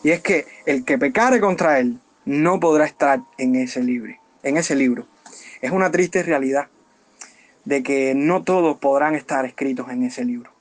Y 0.03 0.11
es 0.11 0.21
que 0.21 0.47
el 0.65 0.85
que 0.85 0.97
pecare 0.97 1.41
contra 1.41 1.79
él 1.79 1.99
no 2.25 2.59
podrá 2.59 2.85
estar 2.85 3.21
en 3.37 3.55
ese 3.55 3.83
libro. 3.83 4.15
En 4.43 4.57
ese 4.57 4.75
libro. 4.75 5.07
Es 5.61 5.71
una 5.71 5.91
triste 5.91 6.23
realidad 6.23 6.67
de 7.63 7.83
que 7.83 8.13
no 8.15 8.43
todos 8.43 8.77
podrán 8.77 9.15
estar 9.15 9.45
escritos 9.45 9.89
en 9.89 10.03
ese 10.03 10.25
libro. 10.25 10.51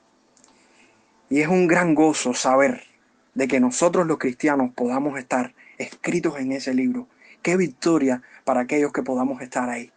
Y 1.29 1.41
es 1.41 1.47
un 1.47 1.67
gran 1.67 1.95
gozo 1.95 2.33
saber 2.33 2.83
de 3.33 3.47
que 3.47 3.59
nosotros 3.59 4.07
los 4.07 4.17
cristianos 4.17 4.71
podamos 4.73 5.17
estar 5.17 5.53
escritos 5.77 6.39
en 6.39 6.51
ese 6.51 6.73
libro. 6.73 7.07
Qué 7.41 7.57
victoria 7.57 8.21
para 8.43 8.61
aquellos 8.61 8.91
que 8.93 9.03
podamos 9.03 9.41
estar 9.41 9.69
ahí. 9.69 9.91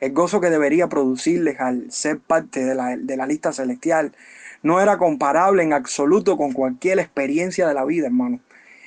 El 0.00 0.12
gozo 0.12 0.40
que 0.40 0.50
debería 0.50 0.88
producirles 0.88 1.60
al 1.60 1.90
ser 1.90 2.20
parte 2.20 2.64
de 2.64 2.74
la, 2.74 2.96
de 2.96 3.16
la 3.16 3.26
lista 3.26 3.52
celestial 3.52 4.14
no 4.62 4.80
era 4.80 4.98
comparable 4.98 5.62
en 5.62 5.72
absoluto 5.72 6.36
con 6.36 6.52
cualquier 6.52 6.98
experiencia 6.98 7.66
de 7.66 7.74
la 7.74 7.84
vida, 7.84 8.06
hermano. 8.06 8.40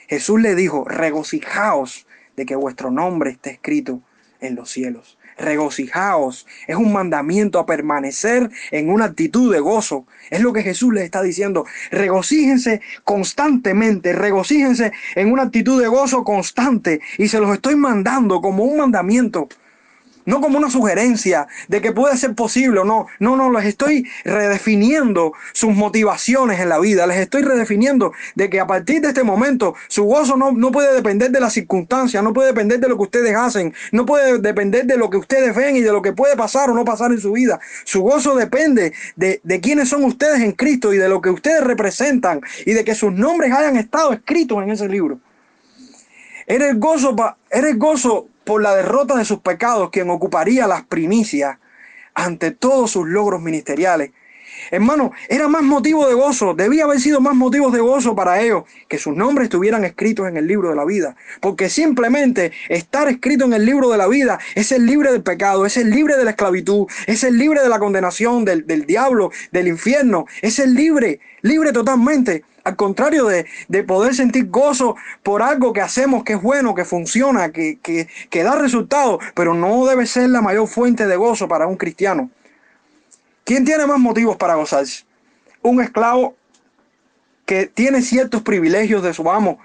Jesús 0.07 0.41
le 0.41 0.55
dijo, 0.55 0.85
regocijaos 0.85 2.05
de 2.35 2.45
que 2.45 2.55
vuestro 2.55 2.91
nombre 2.91 3.31
esté 3.31 3.51
escrito 3.51 4.01
en 4.39 4.55
los 4.55 4.69
cielos. 4.69 5.17
Regocijaos, 5.37 6.45
es 6.67 6.75
un 6.75 6.91
mandamiento 6.93 7.59
a 7.59 7.65
permanecer 7.65 8.49
en 8.71 8.89
una 8.89 9.05
actitud 9.05 9.51
de 9.51 9.59
gozo. 9.59 10.05
Es 10.29 10.41
lo 10.41 10.53
que 10.53 10.61
Jesús 10.61 10.93
les 10.93 11.05
está 11.05 11.21
diciendo. 11.21 11.65
Regocíjense 11.89 12.81
constantemente, 13.03 14.13
regocíjense 14.13 14.91
en 15.15 15.31
una 15.31 15.43
actitud 15.43 15.81
de 15.81 15.87
gozo 15.87 16.23
constante. 16.23 17.01
Y 17.17 17.27
se 17.27 17.39
los 17.39 17.53
estoy 17.53 17.75
mandando 17.75 18.41
como 18.41 18.63
un 18.63 18.77
mandamiento 18.77 19.47
no 20.25 20.41
como 20.41 20.57
una 20.57 20.69
sugerencia 20.69 21.47
de 21.67 21.81
que 21.81 21.91
puede 21.91 22.17
ser 22.17 22.35
posible 22.35 22.79
o 22.79 22.83
no. 22.83 23.07
No, 23.19 23.35
no, 23.35 23.51
les 23.51 23.65
estoy 23.65 24.07
redefiniendo 24.23 25.33
sus 25.53 25.71
motivaciones 25.73 26.59
en 26.59 26.69
la 26.69 26.79
vida. 26.79 27.07
Les 27.07 27.17
estoy 27.17 27.43
redefiniendo 27.43 28.13
de 28.35 28.49
que 28.49 28.59
a 28.59 28.67
partir 28.67 29.01
de 29.01 29.09
este 29.09 29.23
momento 29.23 29.75
su 29.87 30.03
gozo 30.03 30.37
no, 30.37 30.51
no 30.51 30.71
puede 30.71 30.93
depender 30.93 31.31
de 31.31 31.39
las 31.39 31.53
circunstancias, 31.53 32.23
no 32.23 32.33
puede 32.33 32.49
depender 32.49 32.79
de 32.79 32.87
lo 32.87 32.97
que 32.97 33.03
ustedes 33.03 33.35
hacen, 33.35 33.73
no 33.91 34.05
puede 34.05 34.39
depender 34.39 34.85
de 34.85 34.97
lo 34.97 35.09
que 35.09 35.17
ustedes 35.17 35.55
ven 35.55 35.75
y 35.75 35.81
de 35.81 35.91
lo 35.91 36.01
que 36.01 36.13
puede 36.13 36.35
pasar 36.35 36.69
o 36.69 36.73
no 36.73 36.85
pasar 36.85 37.11
en 37.11 37.19
su 37.19 37.31
vida. 37.33 37.59
Su 37.83 38.01
gozo 38.01 38.35
depende 38.35 38.93
de, 39.15 39.41
de 39.43 39.59
quiénes 39.59 39.89
son 39.89 40.03
ustedes 40.03 40.41
en 40.41 40.53
Cristo 40.53 40.93
y 40.93 40.97
de 40.97 41.09
lo 41.09 41.21
que 41.21 41.29
ustedes 41.29 41.63
representan 41.63 42.41
y 42.65 42.73
de 42.73 42.83
que 42.83 42.95
sus 42.95 43.11
nombres 43.11 43.51
hayan 43.53 43.77
estado 43.77 44.13
escritos 44.13 44.61
en 44.63 44.71
ese 44.71 44.87
libro. 44.87 45.19
Era 46.47 46.69
el 46.69 46.79
gozo, 46.79 47.15
el 47.49 47.77
gozo 47.77 48.27
por 48.51 48.61
la 48.61 48.75
derrota 48.75 49.15
de 49.15 49.23
sus 49.23 49.39
pecados 49.39 49.91
quien 49.91 50.09
ocuparía 50.09 50.67
las 50.67 50.83
primicias 50.83 51.57
ante 52.13 52.51
todos 52.51 52.91
sus 52.91 53.07
logros 53.07 53.41
ministeriales. 53.41 54.11
Hermano, 54.69 55.11
era 55.29 55.47
más 55.47 55.63
motivo 55.63 56.07
de 56.07 56.13
gozo, 56.13 56.53
debía 56.53 56.83
haber 56.83 56.99
sido 56.99 57.19
más 57.19 57.35
motivos 57.35 57.73
de 57.73 57.79
gozo 57.79 58.15
para 58.15 58.41
ellos 58.41 58.63
que 58.87 58.97
sus 58.97 59.15
nombres 59.15 59.45
estuvieran 59.45 59.83
escritos 59.83 60.27
en 60.27 60.37
el 60.37 60.47
libro 60.47 60.69
de 60.69 60.75
la 60.75 60.85
vida. 60.85 61.15
Porque 61.39 61.69
simplemente 61.69 62.51
estar 62.69 63.07
escrito 63.07 63.45
en 63.45 63.53
el 63.53 63.65
libro 63.65 63.89
de 63.89 63.97
la 63.97 64.07
vida 64.07 64.39
es 64.55 64.67
ser 64.67 64.81
libre 64.81 65.11
del 65.11 65.23
pecado, 65.23 65.65
es 65.65 65.73
ser 65.73 65.87
libre 65.87 66.17
de 66.17 66.23
la 66.23 66.31
esclavitud, 66.31 66.87
es 67.07 67.19
ser 67.19 67.33
libre 67.33 67.61
de 67.61 67.69
la 67.69 67.79
condenación 67.79 68.45
del, 68.45 68.67
del 68.67 68.85
diablo, 68.85 69.31
del 69.51 69.67
infierno, 69.67 70.25
es 70.41 70.55
ser 70.55 70.69
libre, 70.69 71.19
libre 71.41 71.71
totalmente. 71.71 72.43
Al 72.63 72.75
contrario 72.75 73.25
de, 73.25 73.47
de 73.69 73.83
poder 73.83 74.13
sentir 74.13 74.47
gozo 74.49 74.95
por 75.23 75.41
algo 75.41 75.73
que 75.73 75.81
hacemos 75.81 76.23
que 76.23 76.33
es 76.33 76.41
bueno, 76.41 76.75
que 76.75 76.85
funciona, 76.85 77.51
que, 77.51 77.79
que, 77.81 78.07
que 78.29 78.43
da 78.43 78.55
resultados, 78.55 79.23
pero 79.33 79.55
no 79.55 79.85
debe 79.87 80.05
ser 80.05 80.29
la 80.29 80.41
mayor 80.41 80.67
fuente 80.67 81.07
de 81.07 81.15
gozo 81.15 81.47
para 81.47 81.65
un 81.65 81.77
cristiano. 81.77 82.29
¿Quién 83.51 83.65
tiene 83.65 83.85
más 83.85 83.99
motivos 83.99 84.37
para 84.37 84.55
gozarse? 84.55 85.03
Un 85.61 85.81
esclavo 85.81 86.35
que 87.45 87.65
tiene 87.65 88.01
ciertos 88.01 88.43
privilegios 88.43 89.03
de 89.03 89.13
su 89.13 89.29
amo 89.29 89.59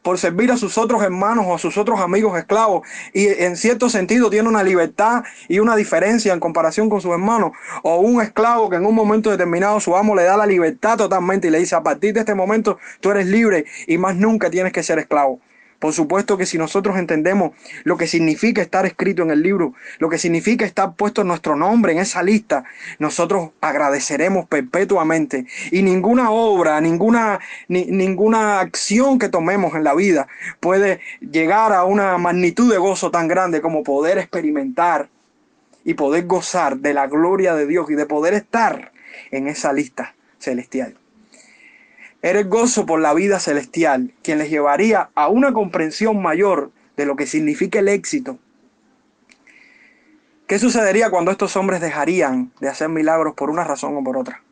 por 0.00 0.16
servir 0.16 0.52
a 0.52 0.56
sus 0.56 0.78
otros 0.78 1.02
hermanos 1.02 1.46
o 1.48 1.54
a 1.56 1.58
sus 1.58 1.76
otros 1.76 1.98
amigos 1.98 2.38
esclavos 2.38 2.86
y 3.12 3.26
en 3.26 3.56
cierto 3.56 3.90
sentido 3.90 4.30
tiene 4.30 4.48
una 4.48 4.62
libertad 4.62 5.24
y 5.48 5.58
una 5.58 5.74
diferencia 5.74 6.32
en 6.32 6.38
comparación 6.38 6.88
con 6.88 7.00
sus 7.00 7.10
hermanos 7.10 7.50
o 7.82 7.96
un 7.98 8.22
esclavo 8.22 8.70
que 8.70 8.76
en 8.76 8.86
un 8.86 8.94
momento 8.94 9.28
determinado 9.28 9.80
su 9.80 9.96
amo 9.96 10.14
le 10.14 10.22
da 10.22 10.36
la 10.36 10.46
libertad 10.46 10.96
totalmente 10.96 11.48
y 11.48 11.50
le 11.50 11.58
dice 11.58 11.74
a 11.74 11.82
partir 11.82 12.14
de 12.14 12.20
este 12.20 12.36
momento 12.36 12.78
tú 13.00 13.10
eres 13.10 13.26
libre 13.26 13.64
y 13.88 13.98
más 13.98 14.14
nunca 14.14 14.50
tienes 14.50 14.72
que 14.72 14.84
ser 14.84 15.00
esclavo. 15.00 15.40
Por 15.82 15.92
supuesto 15.92 16.38
que 16.38 16.46
si 16.46 16.58
nosotros 16.58 16.96
entendemos 16.96 17.54
lo 17.82 17.96
que 17.96 18.06
significa 18.06 18.62
estar 18.62 18.86
escrito 18.86 19.24
en 19.24 19.32
el 19.32 19.42
libro, 19.42 19.74
lo 19.98 20.08
que 20.08 20.16
significa 20.16 20.64
estar 20.64 20.94
puesto 20.94 21.24
nuestro 21.24 21.56
nombre 21.56 21.90
en 21.90 21.98
esa 21.98 22.22
lista, 22.22 22.62
nosotros 23.00 23.50
agradeceremos 23.60 24.46
perpetuamente. 24.46 25.44
Y 25.72 25.82
ninguna 25.82 26.30
obra, 26.30 26.80
ninguna, 26.80 27.40
ni- 27.66 27.86
ninguna 27.86 28.60
acción 28.60 29.18
que 29.18 29.28
tomemos 29.28 29.74
en 29.74 29.82
la 29.82 29.96
vida 29.96 30.28
puede 30.60 31.00
llegar 31.20 31.72
a 31.72 31.82
una 31.82 32.16
magnitud 32.16 32.70
de 32.70 32.78
gozo 32.78 33.10
tan 33.10 33.26
grande 33.26 33.60
como 33.60 33.82
poder 33.82 34.18
experimentar 34.18 35.08
y 35.84 35.94
poder 35.94 36.26
gozar 36.26 36.76
de 36.76 36.94
la 36.94 37.08
gloria 37.08 37.56
de 37.56 37.66
Dios 37.66 37.90
y 37.90 37.96
de 37.96 38.06
poder 38.06 38.34
estar 38.34 38.92
en 39.32 39.48
esa 39.48 39.72
lista 39.72 40.14
celestial. 40.38 40.96
Era 42.22 42.38
el 42.38 42.48
gozo 42.48 42.86
por 42.86 43.00
la 43.00 43.14
vida 43.14 43.40
celestial 43.40 44.14
quien 44.22 44.38
les 44.38 44.48
llevaría 44.48 45.10
a 45.14 45.28
una 45.28 45.52
comprensión 45.52 46.22
mayor 46.22 46.70
de 46.96 47.04
lo 47.04 47.16
que 47.16 47.26
significa 47.26 47.80
el 47.80 47.88
éxito. 47.88 48.38
¿Qué 50.46 50.58
sucedería 50.58 51.10
cuando 51.10 51.30
estos 51.32 51.56
hombres 51.56 51.80
dejarían 51.80 52.52
de 52.60 52.68
hacer 52.68 52.88
milagros 52.88 53.34
por 53.34 53.50
una 53.50 53.64
razón 53.64 53.96
o 53.96 54.04
por 54.04 54.16
otra? 54.16 54.42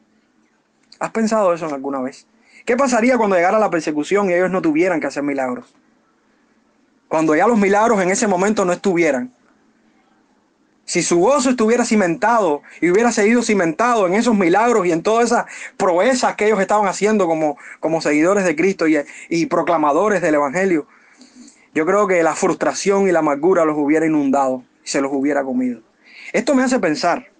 ¿Has 0.99 1.11
pensado 1.11 1.53
eso 1.55 1.67
en 1.69 1.75
alguna 1.75 2.01
vez? 2.01 2.27
¿Qué 2.65 2.77
pasaría 2.77 3.17
cuando 3.17 3.37
llegara 3.37 3.59
la 3.59 3.71
persecución 3.71 4.31
y 4.31 4.35
ellos 4.35 4.51
no 4.51 4.63
tuvieran 4.63 5.01
que 5.01 5.07
hacer 5.07 5.23
milagros? 5.23 5.75
Cuando 7.09 7.35
ya 7.35 7.47
los 7.47 7.59
milagros 7.59 8.01
en 8.03 8.11
ese 8.11 8.27
momento 8.27 8.65
no 8.65 8.73
estuvieran. 8.73 9.33
Si 10.91 11.05
su 11.05 11.21
gozo 11.21 11.51
estuviera 11.51 11.85
cimentado 11.85 12.63
y 12.81 12.91
hubiera 12.91 13.13
seguido 13.13 13.45
cimentado 13.45 14.09
en 14.09 14.15
esos 14.15 14.37
milagros 14.37 14.85
y 14.89 14.91
en 14.91 15.05
todas 15.05 15.27
esas 15.27 15.45
proezas 15.77 16.35
que 16.35 16.47
ellos 16.47 16.59
estaban 16.59 16.89
haciendo 16.89 17.29
como, 17.29 17.57
como 17.79 18.01
seguidores 18.01 18.45
de 18.45 18.57
Cristo 18.57 18.89
y, 18.89 18.99
y 19.29 19.47
proclamadores 19.47 20.21
del 20.21 20.35
Evangelio, 20.35 20.89
yo 21.77 21.87
creo 21.87 22.09
que 22.09 22.21
la 22.25 22.35
frustración 22.35 23.07
y 23.07 23.13
la 23.13 23.21
amargura 23.21 23.65
los 23.65 23.79
hubiera 23.79 24.05
inundado 24.05 24.65
y 24.85 24.89
se 24.89 25.01
los 25.01 25.13
hubiera 25.13 25.45
comido. 25.45 25.81
Esto 26.33 26.57
me 26.57 26.65
hace 26.65 26.81
pensar 26.81 27.31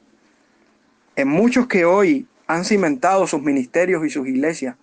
en 1.17 1.27
muchos 1.27 1.67
que 1.67 1.85
hoy 1.85 2.29
han 2.47 2.65
cimentado 2.65 3.27
sus 3.27 3.43
ministerios 3.43 4.07
y 4.07 4.11
sus 4.11 4.29
iglesias 4.29 4.77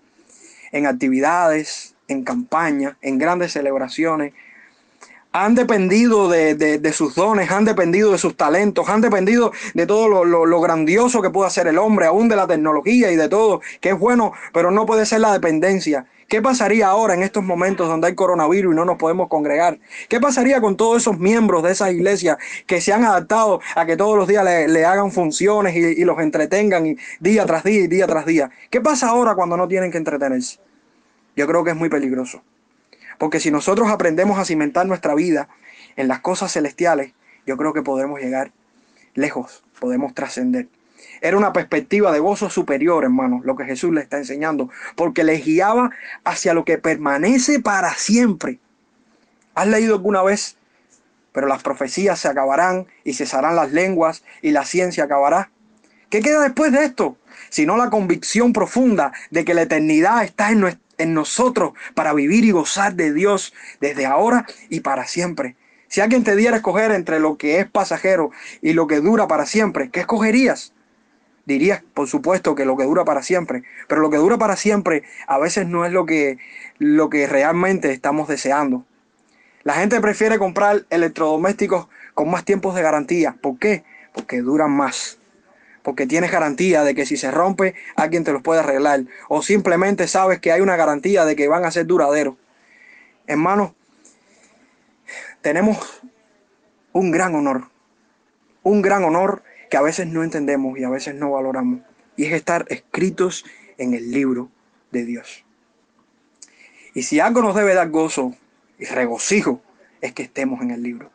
en 0.74 0.88
actividades, 0.88 1.96
en 2.10 2.26
campañas, 2.26 2.98
en 3.02 3.18
grandes 3.18 3.54
celebraciones, 3.54 4.34
han 5.44 5.56
dependido 5.56 6.30
de, 6.30 6.56
de- 6.56 6.94
sus 6.94 7.16
dones, 7.16 7.52
han 7.52 7.66
dependido 7.66 8.12
de 8.12 8.18
sus 8.18 8.36
talentos, 8.36 8.90
han 8.90 9.02
dependido 9.02 9.52
de 9.74 9.86
todo 9.86 10.08
lo, 10.08 10.26
lo- 10.26 10.46
lo 10.46 10.62
grandioso 10.62 11.22
que 11.22 11.30
puede 11.30 11.48
hacer 11.48 11.68
el 11.68 11.78
hombre, 11.78 12.06
aún 12.08 12.28
de 12.30 12.36
la 12.36 12.48
tecnología 12.48 13.12
y 13.12 13.16
de 13.16 13.30
todo, 13.30 13.62
que 13.82 13.90
es 13.90 14.00
bueno, 14.00 14.34
pero 14.54 14.72
no 14.72 14.86
puede 14.86 15.06
ser 15.06 15.20
la 15.22 15.34
dependencia. 15.34 16.06
¿Qué 16.28 16.42
pasaría 16.42 16.88
ahora 16.88 17.14
en 17.14 17.24
estos 17.24 17.44
momentos 17.44 17.88
donde 17.88 18.08
hay 18.08 18.16
coronavirus 18.16 18.74
y 18.74 18.76
no 18.76 18.84
nos 18.84 18.98
podemos 18.98 19.30
congregar? 19.30 19.80
¿Qué 20.10 20.20
pasaría 20.20 20.60
con 20.60 20.76
todos 20.76 20.98
esos 20.98 21.18
miembros 21.20 21.64
de 21.64 21.72
esas 21.72 21.92
iglesias 21.92 22.38
que 22.66 22.82
se 22.82 22.92
han 22.92 23.06
adaptado 23.06 23.62
a 23.76 23.86
que 23.86 23.96
todos 23.96 24.18
los 24.18 24.28
días 24.28 24.44
le, 24.44 24.68
le 24.68 24.84
hagan 24.86 25.12
funciones 25.12 25.74
y, 25.76 25.80
y 25.80 26.04
los 26.04 26.20
entretengan 26.20 26.86
y 26.86 26.98
día 27.22 27.46
tras 27.46 27.64
día 27.64 27.82
y 27.84 27.88
día 27.88 28.08
tras 28.08 28.26
día? 28.26 28.50
¿Qué 28.70 28.82
pasa 28.82 29.08
ahora 29.10 29.36
cuando 29.36 29.56
no 29.56 29.68
tienen 29.70 29.90
que 29.92 29.98
entretenerse? 30.00 30.60
Yo 31.36 31.48
creo 31.48 31.64
que 31.64 31.72
es 31.72 31.78
muy 31.78 31.90
peligroso. 31.90 32.42
Porque 33.18 33.40
si 33.40 33.52
nosotros 33.52 33.90
aprendemos 33.90 34.40
a 34.40 34.46
cimentar 34.46 34.86
nuestra 34.86 35.16
vida 35.16 35.50
en 35.96 36.08
las 36.08 36.20
cosas 36.20 36.52
celestiales, 36.54 37.14
yo 37.46 37.58
creo 37.58 37.74
que 37.74 37.82
podemos 37.82 38.20
llegar 38.20 38.52
lejos, 39.16 39.64
podemos 39.80 40.14
trascender. 40.14 40.68
Era 41.22 41.38
una 41.38 41.54
perspectiva 41.54 42.12
de 42.12 42.20
gozo 42.20 42.50
superior, 42.50 43.04
hermano, 43.04 43.42
lo 43.44 43.56
que 43.56 43.66
Jesús 43.66 43.92
le 43.94 44.02
está 44.02 44.18
enseñando, 44.18 44.70
porque 44.96 45.24
les 45.24 45.44
guiaba 45.46 45.92
hacia 46.24 46.54
lo 46.54 46.66
que 46.66 46.78
permanece 46.78 47.60
para 47.60 47.94
siempre. 47.96 48.60
¿Has 49.56 49.68
leído 49.68 49.96
alguna 49.96 50.22
vez? 50.22 50.58
Pero 51.32 51.48
las 51.48 51.64
profecías 51.64 52.20
se 52.20 52.28
acabarán 52.28 52.88
y 53.04 53.14
cesarán 53.14 53.56
las 53.56 53.72
lenguas 53.72 54.24
y 54.42 54.52
la 54.52 54.66
ciencia 54.66 55.06
acabará. 55.06 55.50
¿Qué 56.10 56.22
queda 56.22 56.42
después 56.42 56.72
de 56.72 56.84
esto? 56.86 57.18
Sino 57.50 57.78
la 57.78 57.90
convicción 57.90 58.54
profunda 58.54 59.12
de 59.30 59.46
que 59.46 59.54
la 59.54 59.64
eternidad 59.64 60.24
está 60.24 60.52
en, 60.52 60.62
nues- 60.62 60.80
en 60.98 61.14
nosotros 61.14 61.74
para 61.94 62.14
vivir 62.14 62.46
y 62.46 62.52
gozar 62.52 62.96
de 62.96 63.14
Dios 63.14 63.54
desde 63.80 64.06
ahora 64.06 64.46
y 64.70 64.82
para 64.82 65.06
siempre. 65.06 65.56
Si 65.88 66.02
alguien 66.02 66.24
te 66.24 66.36
diera 66.36 66.56
a 66.56 66.58
escoger 66.58 66.92
entre 66.92 67.20
lo 67.20 67.38
que 67.38 67.60
es 67.60 67.70
pasajero 67.70 68.32
y 68.62 68.74
lo 68.74 68.88
que 68.88 69.00
dura 69.00 69.28
para 69.28 69.46
siempre, 69.46 69.90
¿qué 69.90 70.02
escogerías? 70.02 70.74
Dirías, 71.46 71.82
por 71.94 72.08
supuesto, 72.08 72.56
que 72.56 72.66
lo 72.66 72.76
que 72.76 72.84
dura 72.84 73.06
para 73.06 73.24
siempre, 73.24 73.64
pero 73.88 74.02
lo 74.02 74.10
que 74.10 74.18
dura 74.18 74.38
para 74.38 74.58
siempre 74.58 75.04
a 75.28 75.38
veces 75.38 75.66
no 75.66 75.86
es 75.86 75.94
lo 75.94 76.06
que, 76.06 76.38
lo 76.78 77.10
que 77.10 77.26
realmente 77.26 77.94
estamos 77.94 78.28
deseando. 78.28 78.86
La 79.64 79.76
gente 79.76 80.00
prefiere 80.02 80.40
comprar 80.40 80.86
electrodomésticos 80.90 81.88
con 82.14 82.30
más 82.30 82.44
tiempos 82.44 82.76
de 82.76 82.82
garantía. 82.82 83.38
¿Por 83.42 83.60
qué? 83.60 83.86
Porque 84.14 84.42
duran 84.42 84.72
más. 84.72 85.20
Porque 85.88 86.06
tienes 86.06 86.34
garantía 86.34 86.84
de 86.84 86.94
que 86.94 87.06
si 87.06 87.16
se 87.16 87.32
rompe, 87.32 87.74
alguien 87.96 88.26
te 88.26 88.34
los 88.34 88.42
puede 88.42 88.60
arreglar. 88.60 89.06
O 89.30 89.42
simplemente 89.42 90.06
sabes 90.10 90.42
que 90.42 90.52
hay 90.52 90.60
una 90.60 90.76
garantía 90.76 91.24
de 91.24 91.38
que 91.38 91.48
van 91.48 91.64
a 91.64 91.72
ser 91.72 91.86
duraderos. 91.86 92.36
Hermanos, 93.26 93.72
tenemos 95.42 96.02
un 96.92 97.10
gran 97.10 97.36
honor. 97.36 97.70
Un 98.64 98.82
gran 98.82 99.06
honor 99.06 99.44
que 99.70 99.78
a 99.78 99.82
veces 99.82 100.08
no 100.08 100.26
entendemos 100.26 100.78
y 100.78 100.84
a 100.84 100.90
veces 100.90 101.16
no 101.16 101.32
valoramos. 101.32 101.80
Y 102.18 102.26
es 102.26 102.34
estar 102.34 102.66
escritos 102.68 103.46
en 103.78 103.94
el 103.94 104.12
libro 104.12 104.50
de 104.92 105.06
Dios. 105.06 105.46
Y 106.96 107.04
si 107.04 107.22
algo 107.22 107.42
nos 107.42 107.56
debe 107.56 107.76
dar 107.76 107.90
gozo 107.92 108.36
y 108.78 108.84
regocijo, 108.84 109.62
es 110.02 110.12
que 110.12 110.24
estemos 110.24 110.62
en 110.62 110.72
el 110.72 110.84
libro. 110.84 111.12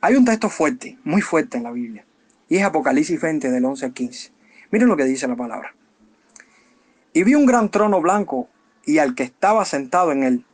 Hay 0.00 0.14
un 0.14 0.24
texto 0.24 0.48
fuerte, 0.48 0.96
muy 1.04 1.20
fuerte 1.20 1.58
en 1.58 1.64
la 1.64 1.72
Biblia, 1.72 2.06
y 2.52 2.58
es 2.58 2.64
Apocalipsis 2.64 3.18
20 3.18 3.50
del 3.50 3.64
11 3.64 3.86
al 3.86 3.92
15. 3.94 4.30
Miren 4.70 4.88
lo 4.88 4.94
que 4.98 5.06
dice 5.06 5.26
la 5.26 5.36
palabra. 5.36 5.74
Y 7.14 7.22
vi 7.22 7.34
un 7.34 7.46
gran 7.46 7.70
trono 7.70 8.02
blanco 8.02 8.50
y 8.84 8.98
al 8.98 9.14
que 9.14 9.22
estaba 9.22 9.64
sentado 9.64 10.12
en 10.12 10.22
él, 10.22 10.44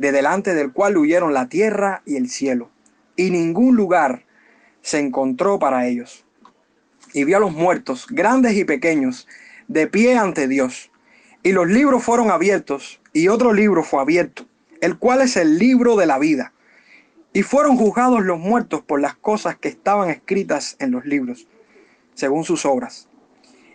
de 0.00 0.10
delante 0.10 0.52
del 0.56 0.72
cual 0.72 0.96
huyeron 0.96 1.32
la 1.32 1.48
tierra 1.48 2.02
y 2.04 2.16
el 2.16 2.28
cielo, 2.28 2.72
y 3.14 3.30
ningún 3.30 3.76
lugar 3.76 4.24
se 4.82 4.98
encontró 4.98 5.60
para 5.60 5.86
ellos. 5.86 6.26
Y 7.12 7.22
vi 7.22 7.34
a 7.34 7.38
los 7.38 7.52
muertos, 7.52 8.08
grandes 8.10 8.56
y 8.56 8.64
pequeños, 8.64 9.28
de 9.68 9.86
pie 9.86 10.18
ante 10.18 10.48
Dios. 10.48 10.90
Y 11.44 11.52
los 11.52 11.68
libros 11.68 12.02
fueron 12.02 12.32
abiertos, 12.32 13.00
y 13.12 13.28
otro 13.28 13.52
libro 13.52 13.84
fue 13.84 14.00
abierto, 14.00 14.44
el 14.80 14.98
cual 14.98 15.20
es 15.20 15.36
el 15.36 15.56
libro 15.56 15.94
de 15.94 16.06
la 16.06 16.18
vida. 16.18 16.52
Y 17.38 17.44
fueron 17.44 17.76
juzgados 17.76 18.24
los 18.24 18.40
muertos 18.40 18.82
por 18.82 19.00
las 19.00 19.14
cosas 19.14 19.56
que 19.56 19.68
estaban 19.68 20.10
escritas 20.10 20.74
en 20.80 20.90
los 20.90 21.06
libros, 21.06 21.46
según 22.14 22.42
sus 22.42 22.66
obras. 22.66 23.06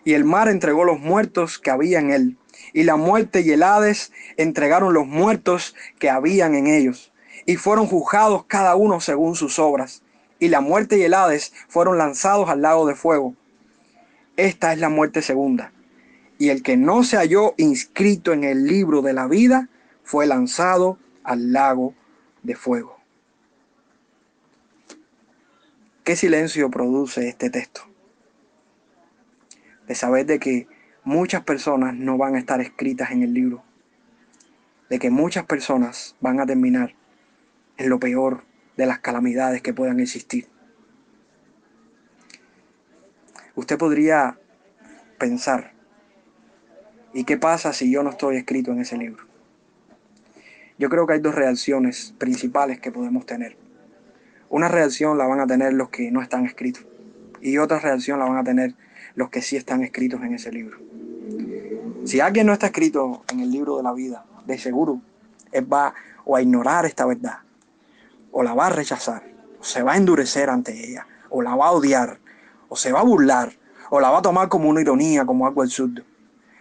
Y 0.04 0.16
el 0.16 0.26
mar 0.26 0.50
entregó 0.50 0.84
los 0.84 1.00
muertos 1.00 1.60
que 1.60 1.72
había 1.72 2.00
en 2.00 2.12
él, 2.12 2.38
y 2.74 2.84
la 2.84 2.98
muerte 2.98 3.40
y 3.40 3.52
el 3.52 3.64
Hades 3.64 4.12
entregaron 4.36 4.94
los 4.94 5.08
muertos 5.08 5.78
que 5.98 6.10
habían 6.10 6.56
en 6.56 6.68
ellos, 6.68 7.14
y 7.46 7.56
fueron 7.56 7.88
juzgados 7.88 8.44
cada 8.48 8.76
uno 8.76 9.00
según 9.00 9.34
sus 9.34 9.58
obras. 9.60 10.04
Y 10.40 10.50
la 10.50 10.60
muerte 10.60 10.98
y 10.98 11.04
el 11.04 11.14
Hades 11.14 11.54
fueron 11.70 11.98
lanzados 11.98 12.50
al 12.50 12.64
lago 12.64 12.86
de 12.86 12.96
fuego. 12.96 13.34
Esta 14.36 14.74
es 14.74 14.80
la 14.80 14.90
muerte 14.90 15.22
segunda. 15.22 15.72
Y 16.38 16.50
el 16.50 16.64
que 16.64 16.76
no 16.76 17.06
se 17.06 17.16
halló 17.16 17.54
inscrito 17.56 18.34
en 18.34 18.44
el 18.44 18.68
libro 18.68 19.02
de 19.02 19.14
la 19.14 19.28
vida 19.28 19.70
fue 20.04 20.28
lanzado 20.28 20.98
al 21.24 21.54
lago 21.54 21.94
de 22.42 22.56
fuego. 22.56 23.03
¿Qué 26.04 26.18
silencio 26.18 26.70
produce 26.70 27.30
este 27.30 27.50
texto? 27.50 27.82
De 29.88 29.96
saber 29.96 30.26
de 30.26 30.38
que 30.38 30.68
muchas 31.06 31.44
personas 31.44 31.94
no 31.94 32.18
van 32.18 32.36
a 32.36 32.40
estar 32.40 32.60
escritas 32.60 33.12
en 33.12 33.24
el 33.24 33.34
libro. 33.34 33.64
De 34.90 35.00
que 35.00 35.10
muchas 35.10 35.46
personas 35.46 36.18
van 36.20 36.42
a 36.42 36.46
terminar 36.46 36.94
en 37.78 37.90
lo 37.90 38.02
peor 38.02 38.44
de 38.76 38.86
las 38.86 39.00
calamidades 39.00 39.62
que 39.62 39.74
puedan 39.74 40.02
existir. 40.02 40.50
Usted 43.56 43.78
podría 43.78 44.38
pensar, 45.18 45.72
¿y 47.14 47.24
qué 47.24 47.38
pasa 47.38 47.72
si 47.72 47.90
yo 47.90 48.04
no 48.04 48.10
estoy 48.10 48.36
escrito 48.36 48.74
en 48.74 48.82
ese 48.82 48.98
libro? 48.98 49.26
Yo 50.78 50.90
creo 50.90 51.08
que 51.08 51.14
hay 51.14 51.20
dos 51.22 51.36
reacciones 51.36 52.14
principales 52.18 52.82
que 52.82 52.92
podemos 52.92 53.26
tener. 53.26 53.63
Una 54.54 54.68
reacción 54.68 55.18
la 55.18 55.26
van 55.26 55.40
a 55.40 55.48
tener 55.48 55.74
los 55.74 55.90
que 55.90 56.12
no 56.12 56.22
están 56.22 56.46
escritos 56.46 56.86
y 57.42 57.58
otra 57.58 57.80
reacción 57.80 58.20
la 58.20 58.26
van 58.26 58.38
a 58.38 58.44
tener 58.44 58.76
los 59.16 59.32
que 59.32 59.42
sí 59.42 59.56
están 59.56 59.82
escritos 59.82 60.22
en 60.22 60.36
ese 60.36 60.52
libro. 60.52 60.78
Si 62.06 62.20
alguien 62.20 62.46
no 62.46 62.54
está 62.54 62.68
escrito 62.68 63.24
en 63.32 63.40
el 63.40 63.50
libro 63.50 63.78
de 63.78 63.82
la 63.82 63.94
vida, 63.94 64.26
de 64.46 64.60
seguro, 64.60 65.02
él 65.52 65.74
va 65.74 65.96
o 66.24 66.36
a 66.36 66.42
ignorar 66.44 66.86
esta 66.86 67.04
verdad, 67.08 67.40
o 68.32 68.44
la 68.44 68.54
va 68.54 68.68
a 68.68 68.70
rechazar, 68.70 69.24
o 69.60 69.64
se 69.64 69.82
va 69.82 69.94
a 69.94 69.98
endurecer 69.98 70.52
ante 70.52 70.88
ella, 70.88 71.08
o 71.32 71.42
la 71.42 71.56
va 71.56 71.70
a 71.70 71.72
odiar, 71.72 72.20
o 72.70 72.76
se 72.76 72.92
va 72.92 73.00
a 73.00 73.04
burlar, 73.04 73.54
o 73.90 74.00
la 74.00 74.12
va 74.12 74.20
a 74.20 74.22
tomar 74.22 74.50
como 74.50 74.70
una 74.70 74.82
ironía, 74.82 75.26
como 75.26 75.48
algo 75.48 75.64
absurdo. 75.64 76.04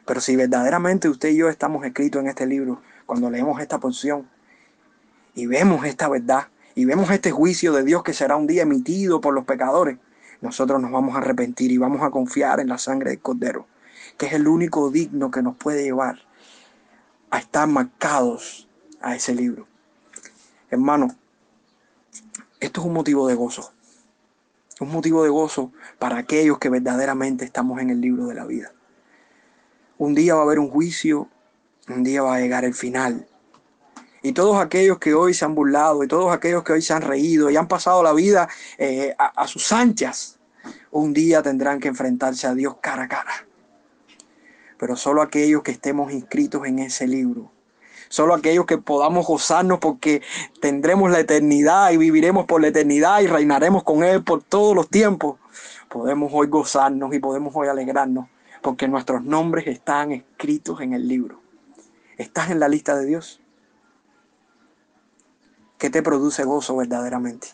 Pero 0.07 0.23
si 0.23 0.35
verdaderamente 0.35 1.11
usted 1.11 1.29
y 1.29 1.37
yo 1.37 1.51
estamos 1.51 1.85
escritos 1.85 2.23
en 2.23 2.29
este 2.29 2.47
libro, 2.47 2.81
cuando 3.05 3.29
leemos 3.29 3.61
esta 3.61 3.79
porción 3.79 4.27
y 5.35 5.45
vemos 5.45 5.85
esta 5.85 6.09
verdad, 6.09 6.47
y 6.75 6.85
vemos 6.85 7.11
este 7.11 7.31
juicio 7.31 7.73
de 7.73 7.85
Dios 7.85 8.03
que 8.03 8.13
será 8.13 8.37
un 8.37 8.47
día 8.47 8.63
emitido 8.63 9.21
por 9.21 9.35
los 9.35 9.45
pecadores, 9.45 9.99
nosotros 10.41 10.81
nos 10.81 10.91
vamos 10.91 11.15
a 11.15 11.19
arrepentir 11.19 11.71
y 11.71 11.79
vamos 11.79 12.03
a 12.03 12.11
confiar 12.11 12.61
en 12.61 12.69
la 12.69 12.79
sangre 12.79 13.11
del 13.11 13.21
Cordero, 13.21 13.67
que 14.19 14.27
es 14.27 14.33
el 14.33 14.49
único 14.49 14.91
digno 14.91 15.31
que 15.31 15.43
nos 15.43 15.57
puede 15.57 15.85
llevar 15.85 16.19
a 17.31 17.39
estar 17.39 17.69
marcados 17.69 18.69
a 19.01 19.15
ese 19.15 19.35
libro. 19.35 19.67
Hermano, 20.71 21.15
esto 22.61 22.81
es 22.81 22.87
un 22.87 22.93
motivo 22.93 23.29
de 23.29 23.35
gozo. 23.35 23.73
Un 24.81 24.91
motivo 24.91 25.23
de 25.23 25.31
gozo 25.31 25.73
para 25.99 26.19
aquellos 26.19 26.59
que 26.59 26.69
verdaderamente 26.69 27.45
estamos 27.45 27.81
en 27.81 27.91
el 27.91 28.01
libro 28.01 28.27
de 28.27 28.35
la 28.35 28.45
vida. 28.45 28.73
Un 29.99 30.15
día 30.15 30.35
va 30.35 30.41
a 30.41 30.45
haber 30.45 30.59
un 30.59 30.71
juicio, 30.71 31.29
un 31.89 32.03
día 32.03 32.23
va 32.23 32.35
a 32.35 32.41
llegar 32.41 32.65
el 32.65 32.75
final. 32.75 33.29
Y 34.23 34.33
todos 34.33 34.57
aquellos 34.59 34.99
que 34.99 35.15
hoy 35.15 35.35
se 35.35 35.45
han 35.45 35.55
burlado 35.55 36.05
y 36.05 36.09
todos 36.09 36.33
aquellos 36.33 36.63
que 36.63 36.73
hoy 36.73 36.83
se 36.83 36.93
han 36.93 37.03
reído 37.03 37.51
y 37.51 37.57
han 37.57 37.67
pasado 37.67 38.03
la 38.03 38.13
vida 38.13 38.49
eh, 38.79 39.15
a, 39.19 39.43
a 39.43 39.49
sus 39.49 39.73
anchas, 39.73 40.39
un 40.91 41.13
día 41.13 41.43
tendrán 41.43 41.81
que 41.81 41.89
enfrentarse 41.89 42.47
a 42.47 42.55
Dios 42.55 42.77
cara 42.81 43.05
a 43.05 43.09
cara. 43.09 43.47
Pero 44.79 44.97
solo 44.97 45.23
aquellos 45.23 45.63
que 45.63 45.73
estemos 45.73 46.13
inscritos 46.13 46.67
en 46.67 46.79
ese 46.79 47.07
libro, 47.07 47.51
solo 48.09 48.35
aquellos 48.35 48.67
que 48.67 48.79
podamos 48.79 49.27
gozarnos 49.27 49.79
porque 49.81 50.23
tendremos 50.61 51.11
la 51.11 51.21
eternidad 51.21 51.91
y 51.91 51.97
viviremos 51.97 52.47
por 52.47 52.61
la 52.61 52.69
eternidad 52.69 53.21
y 53.21 53.27
reinaremos 53.27 53.83
con 53.83 54.05
Él 54.05 54.23
por 54.23 54.43
todos 54.43 54.75
los 54.77 54.89
tiempos, 54.89 55.39
podemos 55.89 56.31
hoy 56.33 56.47
gozarnos 56.47 57.15
y 57.15 57.19
podemos 57.19 57.53
hoy 57.57 57.69
alegrarnos 57.69 58.27
porque 58.63 58.87
nuestros 58.87 59.25
nombres 59.25 59.67
están 59.67 60.13
escritos 60.13 60.81
en 60.81 60.95
el 60.95 61.09
libro. 61.09 61.41
¿Estás 62.17 62.51
en 62.51 62.61
la 62.61 62.69
lista 62.69 62.97
de 62.97 63.07
Dios? 63.07 63.42
¿Qué 65.83 65.91
te 65.91 66.01
produce 66.01 66.45
gozo 66.45 66.77
verdaderamente? 66.77 67.49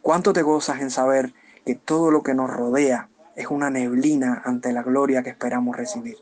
¿Cuánto 0.00 0.32
te 0.32 0.42
gozas 0.42 0.80
en 0.80 0.92
saber 0.92 1.34
que 1.64 1.74
todo 1.74 2.12
lo 2.12 2.22
que 2.22 2.34
nos 2.34 2.48
rodea 2.48 3.08
es 3.34 3.48
una 3.48 3.68
neblina 3.68 4.42
ante 4.44 4.72
la 4.72 4.84
gloria 4.84 5.24
que 5.24 5.30
esperamos 5.30 5.76
recibir? 5.76 6.18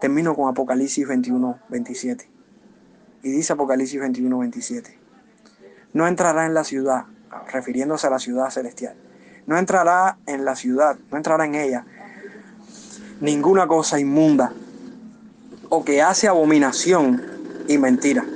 Termino 0.00 0.34
con 0.34 0.48
Apocalipsis 0.48 1.06
21, 1.06 1.58
27. 1.68 2.30
Y 3.22 3.32
dice 3.32 3.52
Apocalipsis 3.52 4.00
21, 4.00 4.38
27. 4.38 4.98
No 5.92 6.06
entrará 6.06 6.46
en 6.46 6.54
la 6.54 6.64
ciudad, 6.64 7.04
refiriéndose 7.52 8.06
a 8.06 8.10
la 8.10 8.18
ciudad 8.18 8.48
celestial. 8.48 8.96
No 9.46 9.58
entrará 9.58 10.16
en 10.24 10.46
la 10.46 10.56
ciudad, 10.56 10.96
no 11.10 11.18
entrará 11.18 11.44
en 11.44 11.54
ella 11.54 11.84
ninguna 13.20 13.66
cosa 13.66 14.00
inmunda 14.00 14.54
o 15.68 15.84
que 15.84 16.00
hace 16.00 16.28
abominación 16.28 17.37
y 17.68 17.78
mentira, 17.78 18.26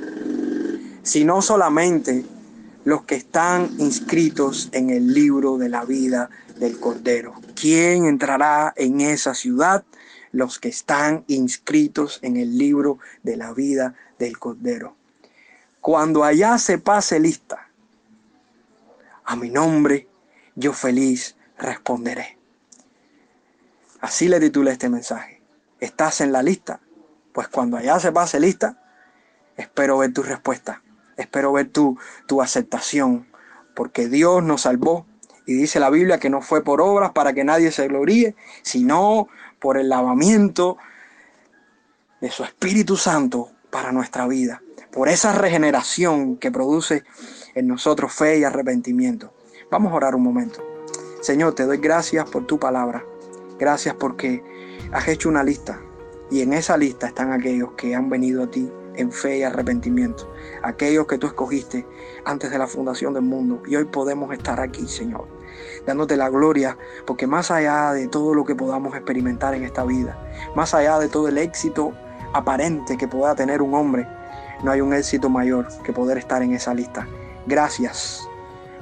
sino 1.01 1.41
solamente 1.41 2.23
los 2.85 3.03
que 3.03 3.15
están 3.15 3.69
inscritos 3.79 4.69
en 4.71 4.89
el 4.89 5.13
libro 5.13 5.57
de 5.57 5.69
la 5.69 5.83
vida 5.83 6.29
del 6.57 6.79
Cordero. 6.79 7.33
¿Quién 7.59 8.05
entrará 8.05 8.73
en 8.75 9.01
esa 9.01 9.33
ciudad? 9.33 9.83
Los 10.31 10.59
que 10.59 10.69
están 10.69 11.23
inscritos 11.27 12.19
en 12.21 12.37
el 12.37 12.57
libro 12.57 12.99
de 13.23 13.37
la 13.37 13.53
vida 13.53 13.95
del 14.19 14.37
Cordero. 14.37 14.95
Cuando 15.81 16.23
allá 16.23 16.57
se 16.57 16.77
pase 16.77 17.19
lista, 17.19 17.69
a 19.25 19.35
mi 19.35 19.49
nombre, 19.49 20.07
yo 20.55 20.73
feliz 20.73 21.35
responderé. 21.57 22.37
Así 24.01 24.27
le 24.27 24.39
titulé 24.39 24.71
este 24.71 24.89
mensaje. 24.89 25.41
¿Estás 25.79 26.21
en 26.21 26.31
la 26.31 26.43
lista? 26.43 26.81
Pues 27.31 27.47
cuando 27.47 27.77
allá 27.77 27.99
se 27.99 28.11
pase 28.11 28.39
lista, 28.39 28.82
espero 29.57 29.97
ver 29.97 30.13
tu 30.13 30.23
respuesta. 30.23 30.81
Espero 31.17 31.51
ver 31.53 31.69
tu, 31.69 31.97
tu 32.27 32.41
aceptación. 32.41 33.27
Porque 33.75 34.07
Dios 34.07 34.43
nos 34.43 34.61
salvó. 34.61 35.05
Y 35.45 35.53
dice 35.53 35.79
la 35.79 35.89
Biblia 35.89 36.19
que 36.19 36.29
no 36.29 36.41
fue 36.41 36.63
por 36.63 36.81
obras 36.81 37.11
para 37.11 37.33
que 37.33 37.43
nadie 37.43 37.71
se 37.71 37.87
gloríe, 37.87 38.35
sino 38.61 39.27
por 39.59 39.77
el 39.77 39.89
lavamiento 39.89 40.77
de 42.21 42.31
su 42.31 42.43
Espíritu 42.43 42.95
Santo 42.95 43.51
para 43.69 43.91
nuestra 43.91 44.27
vida. 44.27 44.61
Por 44.91 45.09
esa 45.09 45.33
regeneración 45.33 46.37
que 46.37 46.51
produce 46.51 47.03
en 47.55 47.67
nosotros 47.67 48.13
fe 48.13 48.39
y 48.39 48.43
arrepentimiento. 48.43 49.33
Vamos 49.69 49.91
a 49.91 49.95
orar 49.95 50.15
un 50.15 50.23
momento. 50.23 50.63
Señor, 51.21 51.55
te 51.55 51.65
doy 51.65 51.77
gracias 51.77 52.29
por 52.29 52.45
tu 52.45 52.59
palabra. 52.59 53.03
Gracias 53.59 53.95
porque 53.95 54.43
has 54.91 55.07
hecho 55.07 55.29
una 55.29 55.43
lista 55.43 55.81
y 56.29 56.41
en 56.41 56.53
esa 56.53 56.77
lista 56.77 57.07
están 57.07 57.31
aquellos 57.31 57.71
que 57.73 57.95
han 57.95 58.09
venido 58.09 58.43
a 58.43 58.51
ti 58.51 58.71
en 58.95 59.11
fe 59.11 59.39
y 59.39 59.43
arrepentimiento. 59.43 60.31
Aquellos 60.63 61.07
que 61.07 61.17
tú 61.17 61.27
escogiste 61.27 61.85
antes 62.25 62.51
de 62.51 62.57
la 62.57 62.67
fundación 62.67 63.13
del 63.13 63.23
mundo. 63.23 63.61
Y 63.67 63.75
hoy 63.75 63.85
podemos 63.85 64.33
estar 64.33 64.59
aquí, 64.59 64.87
Señor, 64.87 65.27
dándote 65.85 66.17
la 66.17 66.29
gloria, 66.29 66.77
porque 67.05 67.27
más 67.27 67.51
allá 67.51 67.93
de 67.93 68.07
todo 68.07 68.33
lo 68.33 68.45
que 68.45 68.55
podamos 68.55 68.95
experimentar 68.95 69.53
en 69.53 69.63
esta 69.63 69.83
vida, 69.83 70.17
más 70.55 70.73
allá 70.73 70.99
de 70.99 71.09
todo 71.09 71.27
el 71.27 71.37
éxito 71.37 71.93
aparente 72.33 72.97
que 72.97 73.07
pueda 73.07 73.35
tener 73.35 73.61
un 73.61 73.73
hombre, 73.73 74.07
no 74.63 74.71
hay 74.71 74.81
un 74.81 74.93
éxito 74.93 75.29
mayor 75.29 75.67
que 75.83 75.93
poder 75.93 76.17
estar 76.17 76.41
en 76.41 76.53
esa 76.53 76.73
lista. 76.73 77.07
Gracias, 77.45 78.27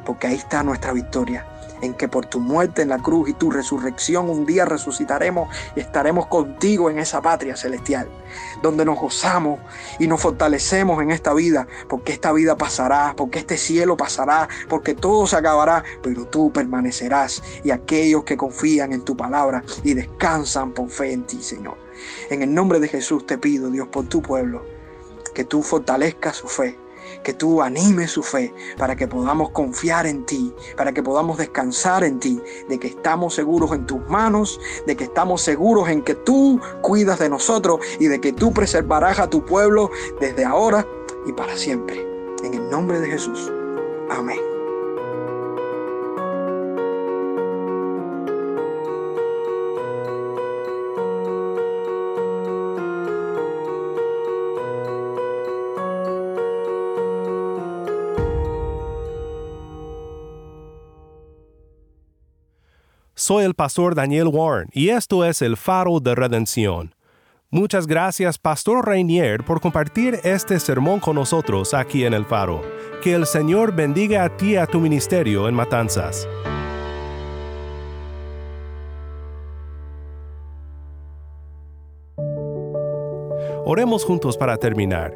porque 0.06 0.28
ahí 0.28 0.36
está 0.36 0.64
nuestra 0.64 0.94
victoria 0.94 1.46
en 1.82 1.94
que 1.94 2.08
por 2.08 2.26
tu 2.26 2.40
muerte 2.40 2.82
en 2.82 2.90
la 2.90 3.00
cruz 3.00 3.30
y 3.30 3.34
tu 3.34 3.52
resurrección 3.52 4.30
un 4.30 4.46
día 4.46 4.66
resucitaremos 4.66 5.54
y 5.76 5.80
estaremos 5.80 6.28
contigo 6.28 6.90
en 6.90 7.00
esa 7.00 7.22
patria 7.22 7.56
celestial, 7.56 8.10
donde 8.62 8.86
nos 8.86 9.00
gozamos 9.00 9.60
y 10.00 10.08
nos 10.08 10.22
fortalecemos 10.22 11.02
en 11.02 11.12
esta 11.12 11.34
vida, 11.34 11.68
porque 11.88 12.14
esta 12.14 12.32
vida 12.32 12.56
pasará, 12.56 13.14
porque 13.16 13.40
este 13.40 13.58
cielo 13.58 13.98
pasará, 13.98 14.48
porque 14.70 14.94
todo 14.94 15.28
se 15.28 15.36
acabará, 15.36 15.84
pero 16.02 16.26
tú 16.26 16.52
permanecerás 16.52 17.44
y 17.64 17.72
aquellos 17.72 18.24
que 18.24 18.38
confían 18.38 18.94
en 18.94 19.04
tu 19.04 19.18
palabra 19.18 19.64
y 19.84 19.94
descansan 19.94 20.72
por 20.72 20.90
fe 20.90 21.14
en 21.14 21.24
ti, 21.24 21.42
Señor. 21.42 21.78
En 22.30 22.42
el 22.42 22.54
nombre 22.54 22.80
de 22.80 22.88
Jesús 22.88 23.26
te 23.26 23.38
pido, 23.38 23.70
Dios, 23.70 23.88
por 23.88 24.08
tu 24.08 24.22
pueblo, 24.22 24.66
que 25.34 25.44
tú 25.44 25.62
fortalezcas 25.62 26.38
su 26.38 26.48
fe 26.48 26.78
que 27.24 27.34
tú 27.34 27.62
animes 27.62 28.12
su 28.12 28.24
fe 28.24 28.54
para 28.78 28.96
que 28.96 29.08
podamos 29.08 29.52
confiar 29.52 30.06
en 30.06 30.26
ti, 30.26 30.54
para 30.76 30.92
que 30.92 31.04
podamos 31.04 31.38
descansar 31.38 32.04
en 32.04 32.20
ti, 32.20 32.42
de 32.70 32.80
que 32.80 32.88
estamos 32.88 33.36
seguros 33.36 33.72
en 33.74 33.86
tus 33.86 34.08
manos, 34.08 34.60
de 34.86 34.96
que 34.96 35.06
estamos 35.06 35.42
seguros 35.42 35.90
en 35.90 36.02
que 36.02 36.16
tú 36.16 36.60
cuidas 36.82 37.20
de 37.20 37.30
nosotros 37.30 37.80
y 38.00 38.08
de 38.08 38.20
que 38.20 38.34
tú 38.34 38.54
preservarás 38.54 39.20
a 39.20 39.30
tu 39.30 39.46
pueblo 39.46 39.92
desde 40.20 40.46
ahora 40.46 40.86
y 41.26 41.34
para 41.34 41.56
siempre. 41.56 42.06
En 42.44 42.54
el 42.54 42.70
nombre 42.70 43.00
de 43.00 43.10
Jesús. 43.10 43.52
Amén. 44.10 44.51
Soy 63.32 63.46
el 63.46 63.54
pastor 63.54 63.96
Daniel 63.96 64.28
Warren 64.28 64.68
y 64.74 64.90
esto 64.90 65.24
es 65.24 65.42
el 65.42 65.56
faro 65.56 66.02
de 66.02 66.16
redención. 66.16 66.94
Muchas 67.50 67.88
gracias, 67.88 68.38
Pastor 68.38 68.86
Rainier, 68.86 69.46
por 69.46 69.62
compartir 69.62 70.20
este 70.26 70.60
sermón 70.60 71.00
con 71.00 71.16
nosotros 71.16 71.74
aquí 71.74 72.04
en 72.04 72.14
el 72.14 72.26
Faro. 72.26 72.60
Que 73.02 73.14
el 73.14 73.26
Señor 73.26 73.74
bendiga 73.74 74.26
a 74.26 74.36
ti 74.36 74.52
y 74.52 74.56
a 74.58 74.66
tu 74.66 74.82
ministerio 74.82 75.48
en 75.48 75.56
Matanzas. 75.56 76.28
Oremos 83.64 84.04
juntos 84.04 84.36
para 84.36 84.58
terminar. 84.58 85.16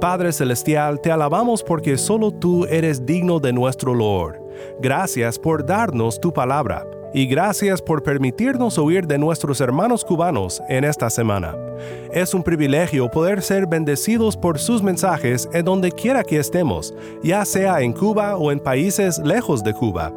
Padre 0.00 0.32
Celestial, 0.32 1.00
te 1.00 1.10
alabamos 1.10 1.64
porque 1.64 1.98
solo 1.98 2.30
tú 2.30 2.64
eres 2.66 3.04
digno 3.04 3.40
de 3.40 3.52
nuestro 3.52 3.92
loor. 3.92 4.40
Gracias 4.78 5.36
por 5.36 5.66
darnos 5.66 6.20
tu 6.20 6.32
palabra 6.32 6.86
y 7.16 7.26
gracias 7.26 7.80
por 7.80 8.02
permitirnos 8.02 8.76
oír 8.76 9.06
de 9.06 9.16
nuestros 9.16 9.62
hermanos 9.62 10.04
cubanos 10.04 10.62
en 10.68 10.84
esta 10.84 11.08
semana. 11.08 11.56
Es 12.12 12.34
un 12.34 12.42
privilegio 12.42 13.10
poder 13.10 13.40
ser 13.40 13.66
bendecidos 13.66 14.36
por 14.36 14.58
sus 14.58 14.82
mensajes 14.82 15.48
en 15.54 15.64
donde 15.64 15.90
quiera 15.92 16.22
que 16.22 16.38
estemos, 16.38 16.92
ya 17.22 17.46
sea 17.46 17.80
en 17.80 17.94
Cuba 17.94 18.36
o 18.36 18.52
en 18.52 18.60
países 18.60 19.18
lejos 19.18 19.64
de 19.64 19.72
Cuba. 19.72 20.12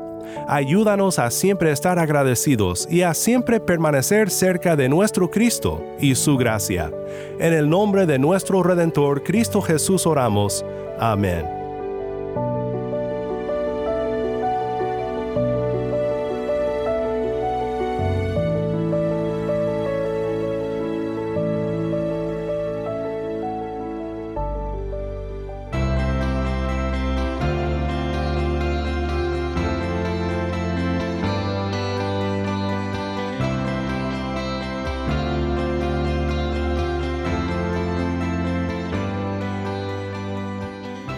Ayúdanos 0.45 1.19
a 1.19 1.31
siempre 1.31 1.71
estar 1.71 1.97
agradecidos 1.99 2.85
y 2.91 3.03
a 3.03 3.13
siempre 3.13 3.61
permanecer 3.61 4.29
cerca 4.29 4.75
de 4.75 4.89
nuestro 4.89 5.31
Cristo 5.31 5.81
y 6.01 6.15
su 6.15 6.35
gracia. 6.35 6.91
En 7.39 7.53
el 7.53 7.69
nombre 7.69 8.07
de 8.07 8.19
nuestro 8.19 8.61
Redentor 8.61 9.23
Cristo 9.23 9.61
Jesús 9.61 10.05
oramos. 10.05 10.65
Amén. 10.99 11.58